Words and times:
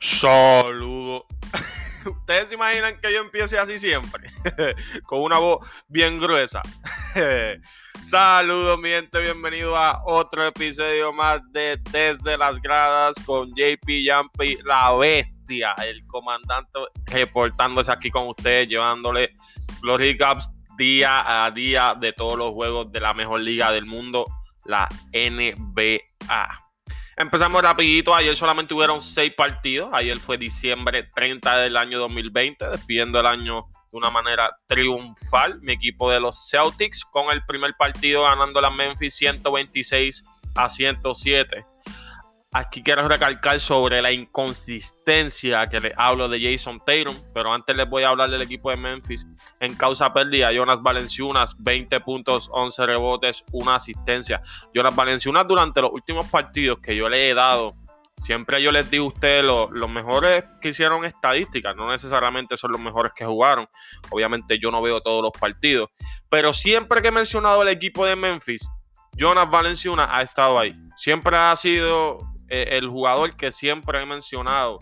Saludos. 0.00 1.24
Ustedes 2.06 2.48
se 2.48 2.54
imaginan 2.54 2.98
que 3.00 3.12
yo 3.12 3.20
empiece 3.20 3.58
así 3.58 3.78
siempre, 3.78 4.30
con 5.06 5.20
una 5.20 5.38
voz 5.38 5.66
bien 5.88 6.18
gruesa. 6.18 6.62
Saludos, 8.00 8.78
mi 8.78 8.88
gente, 8.88 9.20
bienvenido 9.20 9.76
a 9.76 10.02
otro 10.06 10.46
episodio 10.46 11.12
más 11.12 11.42
de 11.52 11.78
Desde 11.90 12.38
las 12.38 12.60
Gradas 12.62 13.14
con 13.26 13.50
JP 13.50 13.86
Yampi, 14.02 14.56
la 14.64 14.94
bestia, 14.94 15.74
el 15.86 16.06
comandante 16.06 16.80
reportándose 17.04 17.92
aquí 17.92 18.10
con 18.10 18.28
ustedes, 18.28 18.68
llevándole 18.68 19.34
los 19.82 19.98
recaps 19.98 20.48
día 20.78 21.44
a 21.44 21.50
día 21.50 21.94
de 22.00 22.14
todos 22.14 22.38
los 22.38 22.52
juegos 22.52 22.90
de 22.90 23.00
la 23.00 23.12
mejor 23.12 23.40
liga 23.40 23.70
del 23.70 23.84
mundo, 23.84 24.24
la 24.64 24.88
NBA. 25.12 26.69
Empezamos 27.20 27.60
rapidito, 27.60 28.14
ayer 28.14 28.34
solamente 28.34 28.72
hubieron 28.72 29.02
seis 29.02 29.34
partidos, 29.36 29.90
ayer 29.92 30.18
fue 30.18 30.38
diciembre 30.38 31.02
30 31.14 31.58
del 31.58 31.76
año 31.76 31.98
2020, 31.98 32.68
despidiendo 32.68 33.20
el 33.20 33.26
año 33.26 33.66
de 33.92 33.98
una 33.98 34.08
manera 34.08 34.56
triunfal, 34.66 35.60
mi 35.60 35.72
equipo 35.72 36.10
de 36.10 36.18
los 36.18 36.48
Celtics 36.48 37.04
con 37.04 37.30
el 37.30 37.44
primer 37.44 37.74
partido 37.78 38.22
ganando 38.22 38.62
la 38.62 38.70
Memphis 38.70 39.16
126 39.16 40.24
a 40.54 40.70
107. 40.70 41.66
Aquí 42.52 42.82
quiero 42.82 43.06
recalcar 43.06 43.60
sobre 43.60 44.02
la 44.02 44.10
inconsistencia 44.10 45.68
que 45.68 45.78
les 45.78 45.92
hablo 45.96 46.28
de 46.28 46.40
Jason 46.40 46.80
Tatum, 46.80 47.14
pero 47.32 47.52
antes 47.52 47.76
les 47.76 47.88
voy 47.88 48.02
a 48.02 48.08
hablar 48.08 48.28
del 48.28 48.42
equipo 48.42 48.70
de 48.70 48.76
Memphis. 48.76 49.24
En 49.60 49.76
causa 49.76 50.12
perdida, 50.12 50.52
Jonas 50.52 50.82
Valenciunas, 50.82 51.54
20 51.60 52.00
puntos, 52.00 52.50
11 52.52 52.86
rebotes, 52.86 53.44
una 53.52 53.76
asistencia. 53.76 54.42
Jonas 54.74 54.96
Valenciunas 54.96 55.46
durante 55.46 55.80
los 55.80 55.92
últimos 55.92 56.28
partidos 56.28 56.80
que 56.80 56.96
yo 56.96 57.08
le 57.08 57.30
he 57.30 57.34
dado, 57.34 57.76
siempre 58.16 58.60
yo 58.60 58.72
les 58.72 58.90
digo 58.90 59.04
a 59.04 59.08
ustedes 59.08 59.44
los 59.44 59.88
mejores 59.88 60.42
que 60.60 60.70
hicieron 60.70 61.04
estadísticas, 61.04 61.76
no 61.76 61.88
necesariamente 61.88 62.56
son 62.56 62.72
los 62.72 62.80
mejores 62.80 63.12
que 63.12 63.24
jugaron. 63.24 63.68
Obviamente 64.10 64.58
yo 64.58 64.72
no 64.72 64.82
veo 64.82 65.00
todos 65.00 65.22
los 65.22 65.32
partidos, 65.38 65.88
pero 66.28 66.52
siempre 66.52 67.00
que 67.00 67.08
he 67.08 67.12
mencionado 67.12 67.62
el 67.62 67.68
equipo 67.68 68.04
de 68.04 68.16
Memphis, 68.16 68.68
Jonas 69.12 69.48
Valenciunas 69.48 70.08
ha 70.10 70.22
estado 70.22 70.58
ahí. 70.58 70.74
Siempre 70.96 71.36
ha 71.36 71.54
sido 71.54 72.29
eh, 72.50 72.68
el 72.72 72.88
jugador 72.88 73.36
que 73.36 73.50
siempre 73.50 74.02
he 74.02 74.06
mencionado. 74.06 74.78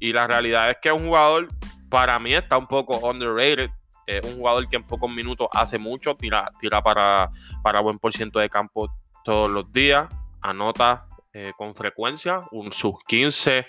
Y 0.00 0.12
la 0.12 0.26
realidad 0.26 0.70
es 0.70 0.78
que 0.82 0.88
es 0.88 0.94
un 0.94 1.06
jugador, 1.06 1.48
para 1.88 2.18
mí 2.18 2.34
está 2.34 2.58
un 2.58 2.66
poco 2.66 2.96
underrated. 2.98 3.70
Es 4.06 4.24
un 4.24 4.36
jugador 4.36 4.68
que 4.68 4.76
en 4.76 4.86
pocos 4.86 5.10
minutos 5.10 5.48
hace 5.52 5.78
mucho, 5.78 6.14
tira, 6.14 6.50
tira 6.58 6.82
para, 6.82 7.30
para 7.62 7.80
buen 7.80 7.98
por 7.98 8.12
ciento 8.12 8.38
de 8.38 8.50
campo 8.50 8.90
todos 9.24 9.50
los 9.50 9.72
días, 9.72 10.08
anota 10.42 11.06
eh, 11.32 11.52
con 11.56 11.74
frecuencia, 11.74 12.44
un 12.52 12.70
sus 12.70 12.94
15, 13.06 13.66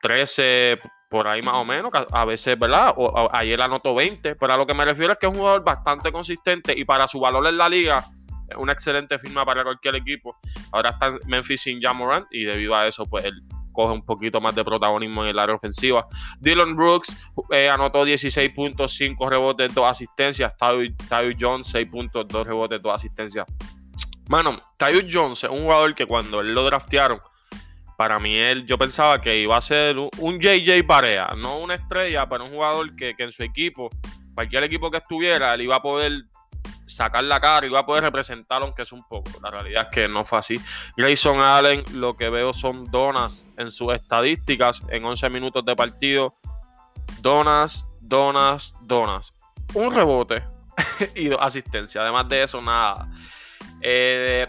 13, 0.00 0.72
eh, 0.72 0.78
por 1.10 1.26
ahí 1.26 1.42
más 1.42 1.56
o 1.56 1.64
menos, 1.64 1.90
a 2.12 2.24
veces, 2.24 2.58
¿verdad? 2.58 2.94
O, 2.96 3.28
ayer 3.32 3.60
anotó 3.60 3.94
20, 3.94 4.36
pero 4.36 4.52
a 4.54 4.56
lo 4.56 4.66
que 4.66 4.74
me 4.74 4.84
refiero 4.84 5.12
es 5.12 5.18
que 5.18 5.26
es 5.26 5.32
un 5.32 5.38
jugador 5.38 5.64
bastante 5.64 6.12
consistente 6.12 6.72
y 6.74 6.84
para 6.84 7.08
su 7.08 7.18
valor 7.18 7.46
en 7.48 7.58
la 7.58 7.68
liga 7.68 8.04
una 8.56 8.72
excelente 8.72 9.18
firma 9.18 9.44
para 9.44 9.62
cualquier 9.62 9.96
equipo. 9.96 10.36
Ahora 10.72 10.90
está 10.90 11.14
Memphis 11.26 11.62
sin 11.62 11.80
Jamoran 11.80 12.26
y 12.30 12.44
debido 12.44 12.74
a 12.74 12.86
eso, 12.86 13.04
pues 13.06 13.24
él 13.24 13.42
coge 13.72 13.94
un 13.94 14.04
poquito 14.04 14.40
más 14.40 14.54
de 14.54 14.64
protagonismo 14.64 15.22
en 15.22 15.30
el 15.30 15.38
área 15.38 15.54
ofensiva. 15.54 16.06
Dylan 16.40 16.76
Brooks 16.76 17.16
eh, 17.50 17.68
anotó 17.68 18.04
16 18.04 18.52
puntos, 18.52 18.94
5 18.94 19.30
rebotes, 19.30 19.74
2 19.74 19.86
asistencias. 19.86 20.54
Tyus 20.56 21.36
Jones, 21.38 21.66
6 21.68 21.88
puntos, 21.90 22.26
2 22.28 22.46
rebotes, 22.46 22.82
2 22.82 22.94
asistencias. 22.94 23.46
Mano, 24.28 24.58
Tyus 24.76 25.04
Jones 25.10 25.44
es 25.44 25.50
un 25.50 25.62
jugador 25.62 25.94
que 25.94 26.06
cuando 26.06 26.40
él 26.40 26.54
lo 26.54 26.64
draftearon, 26.64 27.18
para 27.96 28.18
mí 28.18 28.36
él, 28.36 28.64
yo 28.66 28.78
pensaba 28.78 29.20
que 29.20 29.38
iba 29.38 29.56
a 29.56 29.60
ser 29.60 29.98
un, 29.98 30.40
JJ 30.40 30.86
Parea, 30.86 31.34
no 31.36 31.58
una 31.58 31.74
estrella, 31.74 32.26
pero 32.28 32.44
un 32.44 32.50
jugador 32.50 32.94
que, 32.96 33.14
que 33.14 33.24
en 33.24 33.32
su 33.32 33.42
equipo, 33.42 33.90
cualquier 34.34 34.64
equipo 34.64 34.90
que 34.90 34.98
estuviera, 34.98 35.52
él 35.52 35.62
iba 35.62 35.76
a 35.76 35.82
poder 35.82 36.12
sacar 36.90 37.24
la 37.24 37.40
cara 37.40 37.66
y 37.66 37.70
va 37.70 37.80
a 37.80 37.86
poder 37.86 38.04
representar 38.04 38.62
aunque 38.62 38.82
es 38.82 38.92
un 38.92 39.02
poco. 39.04 39.30
La 39.42 39.50
realidad 39.50 39.84
es 39.84 39.94
que 39.94 40.08
no 40.08 40.24
fue 40.24 40.38
así. 40.38 40.60
Grayson 40.96 41.40
Allen, 41.40 41.84
lo 41.94 42.16
que 42.16 42.30
veo 42.30 42.52
son 42.52 42.90
donas 42.90 43.46
en 43.56 43.70
sus 43.70 43.92
estadísticas 43.92 44.82
en 44.90 45.04
11 45.04 45.30
minutos 45.30 45.64
de 45.64 45.76
partido. 45.76 46.34
Donas, 47.20 47.86
donas, 48.00 48.74
donas. 48.82 49.32
Un 49.74 49.94
rebote 49.94 50.42
y 51.14 51.28
dos 51.28 51.38
asistencias. 51.40 52.02
Además 52.02 52.28
de 52.28 52.42
eso, 52.42 52.60
nada. 52.60 53.08
Eh, 53.82 54.48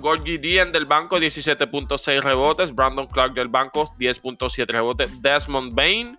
Gorgie 0.00 0.38
Dien 0.38 0.72
del 0.72 0.86
banco, 0.86 1.18
17.6 1.18 2.20
rebotes. 2.20 2.74
Brandon 2.74 3.06
Clark 3.06 3.34
del 3.34 3.48
banco, 3.48 3.92
10.7 3.98 4.66
rebotes. 4.66 5.22
Desmond 5.22 5.74
Bain, 5.74 6.18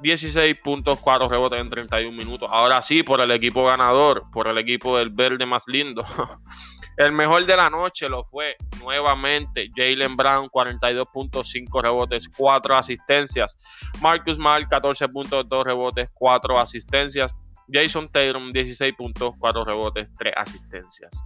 16 0.00 0.56
puntos, 0.62 0.98
4 1.00 1.28
rebotes 1.28 1.60
en 1.60 1.70
31 1.70 2.16
minutos. 2.16 2.48
Ahora 2.52 2.82
sí, 2.82 3.02
por 3.02 3.20
el 3.20 3.30
equipo 3.30 3.64
ganador, 3.64 4.30
por 4.30 4.48
el 4.48 4.58
equipo 4.58 4.98
del 4.98 5.10
verde 5.10 5.46
más 5.46 5.64
lindo. 5.66 6.04
El 6.96 7.12
mejor 7.12 7.44
de 7.44 7.54
la 7.54 7.68
noche 7.68 8.08
lo 8.08 8.24
fue 8.24 8.56
nuevamente 8.80 9.68
Jalen 9.76 10.16
Brown, 10.16 10.48
42.5 10.48 11.82
rebotes, 11.82 12.26
4 12.34 12.74
asistencias. 12.74 13.58
Marcus 14.00 14.38
Mal, 14.38 14.66
14 14.66 15.06
puntos, 15.08 15.46
2 15.46 15.64
rebotes, 15.64 16.08
4 16.14 16.58
asistencias. 16.58 17.34
Jason 17.70 18.08
Tatum, 18.08 18.50
16 18.50 18.94
puntos, 18.94 19.32
4 19.38 19.64
rebotes, 19.64 20.10
3 20.14 20.32
asistencias. 20.36 21.22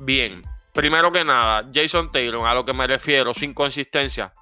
Bien, 0.00 0.42
primero 0.72 1.12
que 1.12 1.24
nada, 1.24 1.68
Jason 1.74 2.10
Tatum, 2.10 2.44
a 2.44 2.54
lo 2.54 2.64
que 2.64 2.72
me 2.72 2.86
refiero, 2.86 3.34
sin 3.34 3.52
consistencia. 3.52 4.32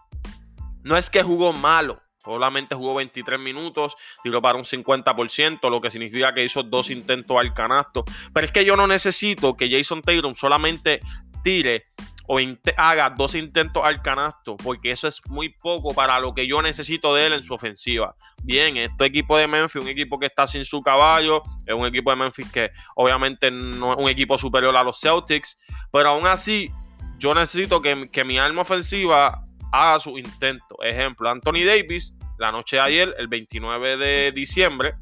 No 0.85 0.97
es 0.97 1.11
que 1.11 1.23
jugó 1.23 1.53
malo, 1.53 2.02
Solamente 2.23 2.75
jugó 2.75 2.95
23 2.95 3.41
minutos, 3.41 3.97
tiró 4.23 4.41
para 4.41 4.57
un 4.57 4.65
50%, 4.65 5.71
lo 5.71 5.81
que 5.81 5.91
significa 5.91 6.33
que 6.33 6.45
hizo 6.45 6.63
dos 6.63 6.91
intentos 6.91 7.37
al 7.39 7.53
canasto. 7.53 8.05
Pero 8.33 8.47
es 8.47 8.53
que 8.53 8.65
yo 8.65 8.77
no 8.77 8.87
necesito 8.87 9.57
que 9.57 9.71
Jason 9.71 10.03
Tatum 10.03 10.35
solamente 10.35 11.01
tire 11.43 11.85
o 12.29 12.39
haga 12.77 13.11
dos 13.11 13.35
intentos 13.35 13.83
al 13.85 14.01
canasto, 14.01 14.57
porque 14.57 14.93
eso 14.93 15.09
es 15.09 15.21
muy 15.29 15.49
poco 15.51 15.93
para 15.93 16.21
lo 16.21 16.33
que 16.35 16.47
yo 16.47 16.63
necesito 16.63 17.15
de 17.15 17.27
él 17.27 17.33
en 17.33 17.43
su 17.43 17.53
ofensiva. 17.53 18.15
Bien, 18.45 18.77
este 18.77 19.05
equipo 19.05 19.37
de 19.37 19.49
Memphis, 19.49 19.83
un 19.83 19.89
equipo 19.89 20.19
que 20.19 20.27
está 20.27 20.47
sin 20.47 20.65
su 20.65 20.81
caballo, 20.81 21.43
es 21.67 21.75
un 21.75 21.87
equipo 21.87 22.11
de 22.11 22.17
Memphis 22.17 22.51
que 22.51 22.71
obviamente 22.95 23.51
no 23.51 23.93
es 23.93 23.99
un 23.99 24.09
equipo 24.09 24.39
superior 24.39 24.77
a 24.77 24.83
los 24.83 25.01
Celtics, 25.01 25.59
pero 25.91 26.11
aún 26.11 26.27
así 26.27 26.71
yo 27.19 27.35
necesito 27.35 27.83
que, 27.83 28.09
que 28.11 28.25
mi 28.25 28.39
arma 28.39 28.63
ofensiva 28.63 29.45
haga 29.73 29.99
su 29.99 30.19
intento. 30.19 30.77
Ejemplo, 30.83 31.29
Anthony 31.29 31.65
Davis, 31.65 32.15
la 32.39 32.53
noche 32.53 32.77
de 32.77 32.83
ayer, 32.83 33.15
el 33.19 33.27
29 33.27 33.97
de 33.97 34.33
diciembre, 34.33 34.95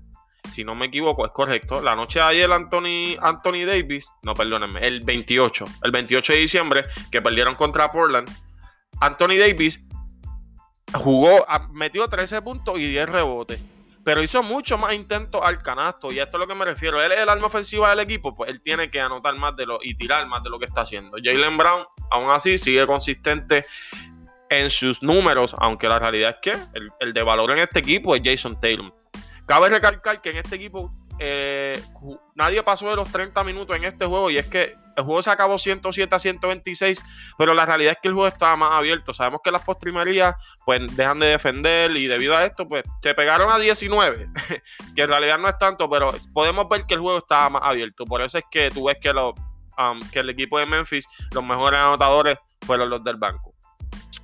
si 0.52 0.64
no 0.64 0.74
me 0.74 0.86
equivoco, 0.86 1.26
es 1.26 1.32
correcto. 1.32 1.82
La 1.82 1.94
noche 1.94 2.20
de 2.20 2.24
ayer, 2.24 2.50
Anthony, 2.50 3.16
Anthony 3.20 3.66
Davis, 3.66 4.08
no, 4.22 4.34
perdónenme, 4.34 4.80
el 4.86 5.00
28, 5.00 5.64
el 5.82 5.90
28 5.90 6.32
de 6.32 6.38
diciembre, 6.38 6.84
que 7.10 7.20
perdieron 7.20 7.54
contra 7.54 7.90
Portland, 7.92 8.28
Anthony 9.00 9.36
Davis 9.38 9.80
jugó, 10.94 11.46
metió 11.72 12.08
13 12.08 12.42
puntos 12.42 12.78
y 12.78 12.88
10 12.90 13.08
rebotes. 13.08 13.60
Pero 14.02 14.22
hizo 14.22 14.42
mucho 14.42 14.78
más 14.78 14.94
intentos 14.94 15.42
al 15.44 15.62
canasto. 15.62 16.10
Y 16.10 16.18
esto 16.18 16.38
es 16.38 16.40
lo 16.40 16.46
que 16.46 16.54
me 16.54 16.64
refiero. 16.64 17.02
Él 17.02 17.12
es 17.12 17.18
el 17.18 17.28
arma 17.28 17.48
ofensiva 17.48 17.90
del 17.90 18.00
equipo. 18.00 18.34
Pues 18.34 18.48
él 18.48 18.62
tiene 18.62 18.90
que 18.90 18.98
anotar 18.98 19.36
más 19.36 19.54
de 19.56 19.66
lo 19.66 19.78
y 19.82 19.94
tirar 19.94 20.26
más 20.26 20.42
de 20.42 20.48
lo 20.48 20.58
que 20.58 20.64
está 20.64 20.80
haciendo. 20.80 21.18
Jalen 21.22 21.58
Brown, 21.58 21.84
aún 22.10 22.30
así, 22.30 22.56
sigue 22.56 22.86
consistente 22.86 23.66
en 24.50 24.68
sus 24.68 25.02
números, 25.02 25.54
aunque 25.58 25.88
la 25.88 25.98
realidad 25.98 26.36
es 26.36 26.36
que 26.42 26.80
el, 27.00 27.12
de 27.14 27.22
valor 27.22 27.52
en 27.52 27.58
este 27.58 27.78
equipo 27.78 28.14
es 28.14 28.22
Jason 28.22 28.60
Taylor. 28.60 28.92
Cabe 29.46 29.68
recalcar 29.68 30.20
que 30.20 30.30
en 30.30 30.36
este 30.36 30.56
equipo 30.56 30.92
eh, 31.18 31.80
nadie 32.34 32.62
pasó 32.62 32.88
de 32.90 32.96
los 32.96 33.10
30 33.10 33.42
minutos 33.44 33.76
en 33.76 33.84
este 33.84 34.06
juego 34.06 34.30
y 34.30 34.38
es 34.38 34.46
que 34.46 34.76
el 34.96 35.04
juego 35.04 35.22
se 35.22 35.30
acabó 35.30 35.56
107 35.56 36.14
a 36.14 36.18
126, 36.18 37.02
pero 37.38 37.54
la 37.54 37.64
realidad 37.64 37.92
es 37.92 37.98
que 38.00 38.08
el 38.08 38.14
juego 38.14 38.28
estaba 38.28 38.56
más 38.56 38.72
abierto. 38.72 39.14
Sabemos 39.14 39.40
que 39.42 39.50
las 39.50 39.62
postrimerías 39.62 40.34
pues 40.64 40.96
dejan 40.96 41.20
de 41.20 41.26
defender 41.26 41.96
y 41.96 42.06
debido 42.06 42.36
a 42.36 42.44
esto 42.44 42.68
pues 42.68 42.84
se 43.02 43.14
pegaron 43.14 43.50
a 43.50 43.58
19, 43.58 44.28
que 44.96 45.02
en 45.02 45.08
realidad 45.08 45.38
no 45.38 45.48
es 45.48 45.58
tanto, 45.58 45.88
pero 45.88 46.12
podemos 46.32 46.68
ver 46.68 46.86
que 46.86 46.94
el 46.94 47.00
juego 47.00 47.18
estaba 47.18 47.50
más 47.50 47.62
abierto. 47.64 48.04
Por 48.04 48.20
eso 48.20 48.38
es 48.38 48.44
que 48.50 48.70
tú 48.70 48.84
ves 48.84 48.98
que, 49.00 49.12
lo, 49.12 49.30
um, 49.78 50.00
que 50.10 50.20
el 50.20 50.30
equipo 50.30 50.58
de 50.58 50.66
Memphis, 50.66 51.06
los 51.32 51.44
mejores 51.44 51.78
anotadores 51.78 52.36
fueron 52.66 52.90
los 52.90 53.02
del 53.04 53.16
banco. 53.16 53.49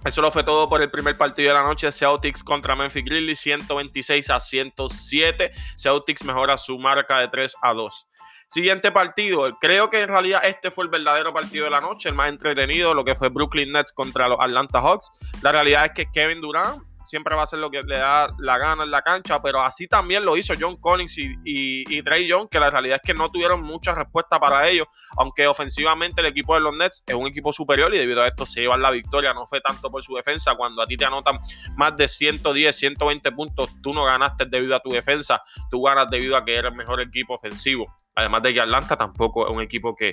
Eso 0.04 0.22
lo 0.22 0.31
fue 0.31 0.44
todo 0.44 0.69
por 0.69 0.82
el 0.82 0.90
primer 0.90 1.19
partido 1.19 1.48
de 1.48 1.54
la 1.54 1.62
noche. 1.62 1.90
Celtics 1.90 2.43
contra 2.43 2.76
Memphis 2.76 3.04
Grizzlies, 3.04 3.40
126 3.40 4.31
a 4.31 4.38
107. 4.38 5.50
Celtics 5.76 6.25
mejora 6.25 6.56
su 6.56 6.78
marca 6.78 7.19
de 7.19 7.28
3 7.28 7.56
a 7.62 7.72
2. 7.72 8.08
Siguiente 8.48 8.93
partido, 8.93 9.58
creo 9.60 9.90
que 9.90 10.02
en 10.02 10.08
realidad 10.08 10.43
este 10.44 10.70
fue 10.70 10.84
el 10.84 10.90
verdadero 10.90 11.32
partido 11.32 11.64
de 11.64 11.70
la 11.72 11.81
noche, 11.81 12.08
el 12.08 12.14
más 12.14 12.28
entretenido, 12.28 12.94
lo 12.94 13.04
que 13.04 13.16
fue 13.16 13.28
Brooklyn 13.28 13.72
Nets 13.72 13.90
contra 13.90 14.28
los 14.28 14.38
Atlanta 14.40 14.81
Hawks. 14.81 15.10
La 15.43 15.50
realidad 15.50 15.87
es 15.87 15.93
que 15.96 16.12
Kevin 16.12 16.40
Durant 16.40 16.81
siempre 17.06 17.35
va 17.35 17.43
a 17.43 17.44
hacer 17.44 17.58
lo 17.58 17.70
que 17.70 17.82
le 17.82 17.99
da 17.99 18.29
la 18.38 18.58
gana 18.58 18.85
en 18.85 18.91
la 18.91 19.03
cancha, 19.03 19.41
pero 19.41 19.61
así 19.62 19.87
también 19.87 20.25
lo 20.25 20.37
hizo 20.37 20.55
John 20.58 20.76
Collins 20.76 21.17
y, 21.19 21.35
y, 21.44 22.03
Trey 22.03 22.26
Young, 22.26 22.49
que 22.49 22.61
la 22.61 22.70
realidad 22.70 23.00
es 23.03 23.06
que 23.06 23.14
no 23.14 23.31
tuvieron 23.31 23.62
mucha 23.62 23.94
respuesta 23.94 24.38
para 24.38 24.69
ellos, 24.69 24.87
aunque 25.17 25.47
ofensivamente 25.47 26.20
el 26.20 26.26
equipo 26.26 26.55
de 26.55 26.61
los 26.61 26.76
Nets 26.76 27.03
es 27.06 27.14
un 27.14 27.26
equipo 27.26 27.53
superior 27.53 27.94
y 27.94 27.99
debido 27.99 28.23
a 28.23 28.29
esto 28.29 28.44
se 28.44 28.61
llevan 28.61 28.82
la 28.82 28.91
victoria, 28.91 29.32
no 29.32 29.47
fue 29.47 29.61
tanto 29.61 29.91
por 29.91 30.03
su 30.03 30.14
defensa, 30.14 30.55
cuando 30.56 30.82
a 30.82 30.87
ti 30.87 30.97
te 30.97 31.05
anotan 31.05 31.38
más 31.76 31.97
de 31.97 32.08
110, 32.08 32.76
120 32.76 33.32
puntos, 33.32 33.70
tú 33.82 33.94
no 33.94 34.05
ganaste 34.05 34.44
debido 34.47 34.75
a 34.75 34.81
tu 34.81 34.91
defensa, 34.91 35.43
tú 35.70 35.82
ganas 35.82 36.11
debido 36.11 36.37
a 36.37 36.44
que 36.44 36.56
eres 36.56 36.73
el 36.73 36.76
mejor 36.76 37.00
equipo 37.00 37.35
ofensivo. 37.35 37.94
Además 38.14 38.43
de 38.43 38.55
que 38.55 38.61
Atlanta 38.61 38.97
tampoco 38.97 39.47
es 39.47 39.53
un 39.53 39.61
equipo 39.61 39.94
que, 39.94 40.11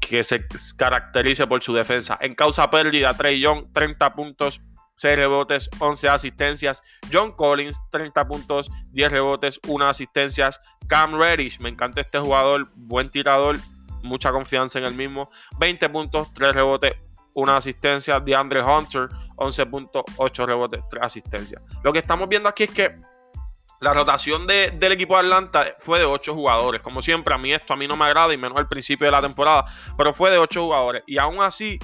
que 0.00 0.22
se 0.22 0.46
caracterice 0.76 1.46
por 1.46 1.62
su 1.62 1.74
defensa. 1.74 2.18
En 2.20 2.34
causa 2.34 2.70
pérdida, 2.70 3.12
Trey 3.14 3.40
Young, 3.40 3.72
30 3.72 4.10
puntos, 4.10 4.60
6 4.96 5.16
rebotes, 5.16 5.68
11 5.78 6.08
asistencias. 6.08 6.82
John 7.12 7.32
Collins, 7.32 7.80
30 7.90 8.26
puntos, 8.26 8.70
10 8.92 9.12
rebotes, 9.12 9.60
1 9.66 9.86
asistencias. 9.86 10.60
Cam 10.86 11.18
Reddish, 11.18 11.60
me 11.60 11.68
encanta 11.68 12.00
este 12.00 12.18
jugador, 12.18 12.70
buen 12.74 13.10
tirador, 13.10 13.56
mucha 14.02 14.30
confianza 14.32 14.78
en 14.78 14.84
el 14.84 14.94
mismo. 14.94 15.30
20 15.58 15.88
puntos, 15.88 16.32
3 16.34 16.54
rebotes, 16.54 16.94
1 17.34 17.52
asistencia. 17.52 18.20
DeAndre 18.20 18.62
Hunter, 18.62 19.08
11 19.36 19.66
puntos, 19.66 20.04
8 20.16 20.46
rebotes, 20.46 20.82
3 20.90 21.02
asistencias. 21.02 21.62
Lo 21.82 21.92
que 21.92 21.98
estamos 21.98 22.28
viendo 22.28 22.48
aquí 22.48 22.64
es 22.64 22.70
que 22.70 22.96
la 23.80 23.92
rotación 23.92 24.46
del 24.46 24.92
equipo 24.92 25.14
de 25.14 25.20
Atlanta 25.20 25.66
fue 25.78 25.98
de 25.98 26.06
8 26.06 26.34
jugadores. 26.34 26.80
Como 26.80 27.02
siempre, 27.02 27.34
a 27.34 27.38
mí 27.38 27.52
esto 27.52 27.74
a 27.74 27.76
mí 27.76 27.86
no 27.86 27.96
me 27.96 28.06
agrada 28.06 28.32
y 28.32 28.38
menos 28.38 28.56
al 28.56 28.68
principio 28.68 29.06
de 29.06 29.10
la 29.10 29.20
temporada, 29.20 29.66
pero 29.98 30.14
fue 30.14 30.30
de 30.30 30.38
8 30.38 30.62
jugadores. 30.62 31.02
Y 31.06 31.18
aún 31.18 31.42
así, 31.42 31.78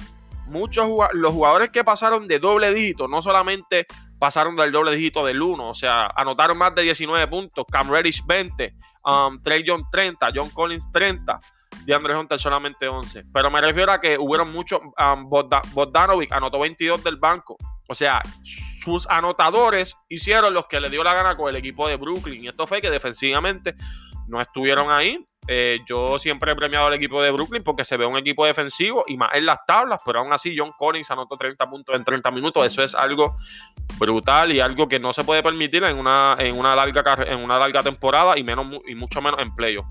muchos 0.51 0.87
los 1.13 1.33
jugadores 1.33 1.69
que 1.69 1.83
pasaron 1.83 2.27
de 2.27 2.39
doble 2.39 2.73
dígito, 2.73 3.07
no 3.07 3.21
solamente 3.21 3.87
pasaron 4.19 4.55
del 4.55 4.71
doble 4.71 4.91
dígito 4.95 5.25
del 5.25 5.41
1, 5.41 5.69
o 5.69 5.73
sea, 5.73 6.07
anotaron 6.15 6.57
más 6.57 6.75
de 6.75 6.83
19 6.83 7.27
puntos, 7.27 7.65
Cam 7.71 7.89
Reddish 7.89 8.23
20, 8.25 8.73
um, 9.05 9.41
Trey 9.41 9.63
John 9.65 9.83
30, 9.91 10.29
John 10.35 10.49
Collins 10.51 10.87
30, 10.91 11.39
DeAndre 11.85 12.15
Hunter 12.15 12.37
solamente 12.37 12.87
11. 12.87 13.25
Pero 13.33 13.49
me 13.49 13.61
refiero 13.61 13.91
a 13.91 13.99
que 13.99 14.17
hubieron 14.19 14.51
muchos, 14.51 14.79
um, 14.79 15.29
Bogdanovic 15.29 16.31
anotó 16.31 16.59
22 16.59 17.03
del 17.03 17.15
banco, 17.15 17.57
o 17.91 17.95
sea, 17.95 18.21
sus 18.81 19.05
anotadores 19.09 19.97
hicieron 20.07 20.53
los 20.53 20.67
que 20.67 20.79
le 20.79 20.89
dio 20.89 21.03
la 21.03 21.13
gana 21.13 21.35
con 21.35 21.49
el 21.49 21.57
equipo 21.57 21.89
de 21.89 21.97
Brooklyn. 21.97 22.45
Y 22.45 22.47
esto 22.47 22.65
fue 22.65 22.79
que 22.79 22.89
defensivamente 22.89 23.75
no 24.27 24.39
estuvieron 24.39 24.89
ahí. 24.89 25.23
Eh, 25.53 25.79
yo 25.85 26.17
siempre 26.17 26.53
he 26.53 26.55
premiado 26.55 26.87
al 26.87 26.93
equipo 26.93 27.21
de 27.21 27.29
Brooklyn 27.29 27.61
porque 27.61 27.83
se 27.83 27.97
ve 27.97 28.05
un 28.05 28.15
equipo 28.15 28.45
defensivo 28.45 29.03
y 29.05 29.17
más 29.17 29.31
en 29.33 29.45
las 29.45 29.65
tablas, 29.65 30.01
pero 30.05 30.19
aún 30.19 30.31
así 30.31 30.55
John 30.55 30.71
Collins 30.77 31.11
anotó 31.11 31.35
30 31.35 31.69
puntos 31.69 31.93
en 31.93 32.05
30 32.05 32.31
minutos. 32.31 32.65
Eso 32.65 32.81
es 32.81 32.95
algo 32.95 33.35
brutal 33.99 34.53
y 34.53 34.61
algo 34.61 34.87
que 34.87 34.97
no 34.97 35.11
se 35.11 35.25
puede 35.25 35.43
permitir 35.43 35.83
en 35.83 35.97
una, 35.97 36.37
en 36.39 36.57
una, 36.57 36.73
larga, 36.73 37.17
en 37.27 37.39
una 37.39 37.59
larga 37.59 37.83
temporada 37.83 38.39
y, 38.39 38.43
menos, 38.43 38.65
y 38.87 38.95
mucho 38.95 39.21
menos 39.21 39.41
en 39.41 39.53
playoff. 39.53 39.85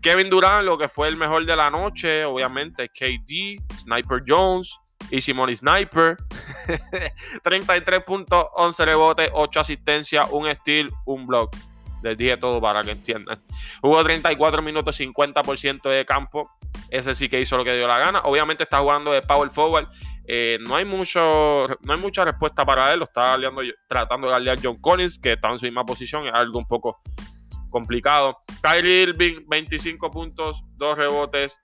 Kevin 0.00 0.30
Durant, 0.30 0.64
lo 0.64 0.78
que 0.78 0.88
fue 0.88 1.08
el 1.08 1.18
mejor 1.18 1.44
de 1.44 1.54
la 1.54 1.68
noche, 1.68 2.24
obviamente, 2.24 2.88
KD, 2.88 3.62
Sniper 3.80 4.22
Jones, 4.26 4.74
y 5.10 5.20
Simone 5.20 5.54
Sniper. 5.54 6.16
33 7.42 8.04
puntos, 8.04 8.46
11 8.54 8.84
rebotes, 8.86 9.30
8 9.34 9.60
asistencias, 9.60 10.26
un 10.30 10.50
steal, 10.50 10.90
un 11.04 11.26
block. 11.26 11.54
Les 12.02 12.16
dije 12.16 12.36
todo 12.36 12.60
para 12.60 12.82
que 12.82 12.92
entiendan. 12.92 13.40
Hubo 13.82 14.02
34 14.02 14.62
minutos, 14.62 15.00
50% 15.00 15.88
de 15.88 16.04
campo. 16.04 16.50
Ese 16.90 17.14
sí 17.14 17.28
que 17.28 17.40
hizo 17.40 17.56
lo 17.56 17.64
que 17.64 17.74
dio 17.74 17.86
la 17.86 17.98
gana. 17.98 18.20
Obviamente 18.24 18.62
está 18.62 18.80
jugando 18.80 19.12
de 19.12 19.22
power 19.22 19.50
forward. 19.50 19.88
Eh, 20.26 20.58
no, 20.60 20.76
hay 20.76 20.84
mucho, 20.84 21.66
no 21.82 21.92
hay 21.92 21.98
mucha 21.98 22.24
respuesta 22.24 22.64
para 22.64 22.92
él. 22.92 23.00
Lo 23.00 23.04
está 23.04 23.36
tratando 23.88 24.28
de 24.28 24.34
aliar 24.34 24.58
John 24.62 24.80
Collins, 24.80 25.18
que 25.18 25.32
está 25.32 25.50
en 25.50 25.58
su 25.58 25.64
misma 25.64 25.84
posición. 25.84 26.26
Es 26.26 26.34
algo 26.34 26.58
un 26.58 26.66
poco 26.66 27.00
complicado. 27.70 28.36
Kyrie 28.62 29.02
Irving, 29.02 29.44
25 29.48 30.10
puntos, 30.10 30.62
2 30.76 30.98
rebotes, 30.98 31.58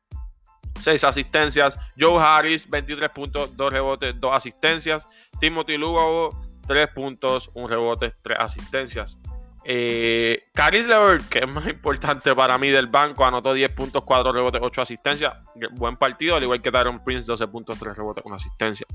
6 0.80 1.04
asistencias. 1.04 1.78
Joe 1.98 2.18
Harris, 2.22 2.68
23 2.68 3.10
puntos, 3.10 3.56
2 3.56 3.72
rebotes, 3.72 4.20
2 4.20 4.34
asistencias. 4.34 5.06
Timothy 5.40 5.76
Lugo, 5.76 6.30
3 6.66 6.88
puntos, 6.88 7.50
1 7.54 7.68
rebote, 7.68 8.14
3 8.22 8.38
asistencias. 8.40 9.18
Eh, 9.66 10.44
Caris 10.52 10.86
Levert, 10.86 11.28
que 11.28 11.38
es 11.38 11.48
más 11.48 11.66
importante 11.66 12.34
para 12.34 12.58
mí 12.58 12.68
del 12.68 12.86
banco, 12.86 13.24
anotó 13.24 13.54
10 13.54 13.70
puntos, 13.70 14.04
4 14.04 14.32
rebotes, 14.32 14.60
8 14.62 14.82
asistencias. 14.82 15.34
Buen 15.72 15.96
partido, 15.96 16.36
al 16.36 16.42
igual 16.42 16.60
que 16.60 16.70
Tyron 16.70 17.02
Prince, 17.02 17.26
12 17.26 17.48
puntos, 17.48 17.78
3 17.78 17.96
rebotes, 17.96 18.22
1 18.24 18.34
asistencia. 18.34 18.86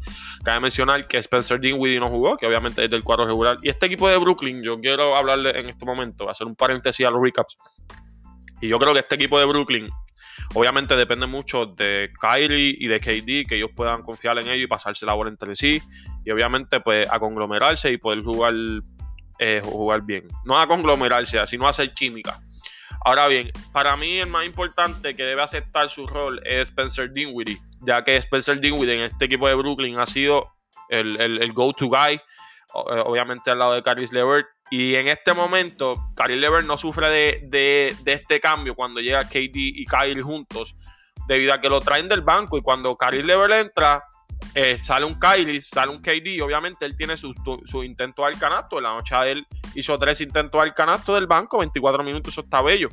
Cabe 0.44 0.60
mencionar 0.60 1.08
que 1.08 1.18
Spencer 1.18 1.60
Dinwiddie 1.60 2.00
no 2.00 2.10
jugó, 2.10 2.38
que 2.38 2.46
obviamente 2.46 2.86
es 2.86 2.90
del 2.90 3.04
cuadro 3.04 3.26
regular. 3.26 3.58
Y 3.64 3.70
este 3.70 3.88
equipo 3.88 4.08
de 4.08 4.18
Brooklyn, 4.18 4.62
yo 4.62 4.80
quiero 4.80 5.16
hablarle 5.16 5.60
en 5.60 5.70
este 5.70 5.86
momento, 5.86 6.30
hacer 6.30 6.46
un 6.46 6.56
paréntesis 6.56 7.06
a 7.06 7.10
los 7.10 7.22
recaps. 7.22 7.58
Y 8.62 8.68
yo 8.68 8.78
creo 8.78 8.94
que 8.94 9.00
este 9.00 9.16
equipo 9.16 9.40
de 9.40 9.46
Brooklyn 9.46 9.90
Obviamente 10.56 10.96
depende 10.96 11.28
mucho 11.28 11.66
de 11.66 12.12
Kyrie 12.20 12.76
y 12.80 12.88
de 12.88 13.00
KD, 13.00 13.48
que 13.48 13.56
ellos 13.56 13.70
puedan 13.76 14.02
confiar 14.02 14.40
en 14.40 14.48
ellos 14.48 14.64
y 14.64 14.68
pasarse 14.68 15.06
la 15.06 15.14
bola 15.14 15.30
entre 15.30 15.56
sí. 15.56 15.82
Y 16.26 16.32
obviamente, 16.32 16.80
pues, 16.80 17.08
a 17.12 17.20
conglomerarse 17.20 17.92
y 17.92 17.98
poder 17.98 18.24
jugar, 18.24 18.54
eh, 19.40 19.62
jugar 19.64 20.02
bien. 20.02 20.28
No 20.46 20.60
a 20.60 20.68
conglomerarse, 20.68 21.46
sino 21.48 21.68
a 21.68 21.72
hacer 21.72 21.92
química. 21.94 22.40
Ahora 23.06 23.28
bien, 23.28 23.52
para 23.72 23.96
mí 23.96 24.18
el 24.18 24.28
más 24.28 24.46
importante 24.46 25.16
que 25.16 25.24
debe 25.24 25.42
aceptar 25.42 25.90
su 25.90 26.06
rol 26.06 26.42
es 26.46 26.70
Spencer 26.70 27.12
Dinwiddie, 27.12 27.58
ya 27.82 28.04
que 28.04 28.18
Spencer 28.18 28.60
Dinwiddie 28.60 28.96
en 28.96 29.02
este 29.02 29.26
equipo 29.26 29.48
de 29.48 29.56
Brooklyn 29.56 29.98
ha 30.00 30.06
sido 30.06 30.50
el, 30.90 31.20
el 31.20 31.54
go-to 31.54 31.88
guy, 31.88 32.16
eh, 32.16 32.22
obviamente 33.06 33.52
al 33.52 33.60
lado 33.60 33.74
de 33.74 33.84
Caris 33.84 34.12
Levert, 34.12 34.48
y 34.70 34.96
en 34.96 35.08
este 35.08 35.34
momento, 35.34 35.94
Kyrie 36.16 36.38
Lever 36.38 36.64
no 36.64 36.78
sufre 36.78 37.10
de, 37.10 37.96
este 38.06 38.40
cambio 38.40 38.76
cuando 38.76 39.00
llega 39.00 39.28
KD 39.28 39.56
y 39.56 39.86
Kyrie 39.86 40.22
juntos, 40.22 40.76
debido 41.28 41.54
a 41.54 41.62
que 41.62 41.70
lo 41.70 41.82
traen 41.82 42.08
del 42.08 42.22
banco. 42.22 42.58
Y 42.58 42.62
cuando 42.62 42.96
Kyrie 42.96 43.24
Lever 43.24 43.52
entra, 43.52 44.04
eh, 44.56 44.78
sale 44.82 45.06
un 45.06 45.20
Kyrie, 45.20 45.62
sale 45.62 45.92
un 45.92 46.02
KD. 46.02 46.42
Obviamente, 46.42 46.86
él 46.86 46.96
tiene 46.96 47.16
su, 47.18 47.34
intento 47.84 48.26
al 48.26 48.38
canasto. 48.38 48.82
la 48.82 48.90
noche 48.90 49.16
él 49.32 49.46
hizo 49.76 49.98
tres 49.98 50.22
intentos 50.22 50.62
al 50.62 50.74
canasto 50.74 51.16
del 51.16 51.28
banco, 51.28 51.60
24 51.60 52.04
minutos, 52.04 52.34
eso 52.34 52.42
está 52.42 52.62
bello. 52.62 52.90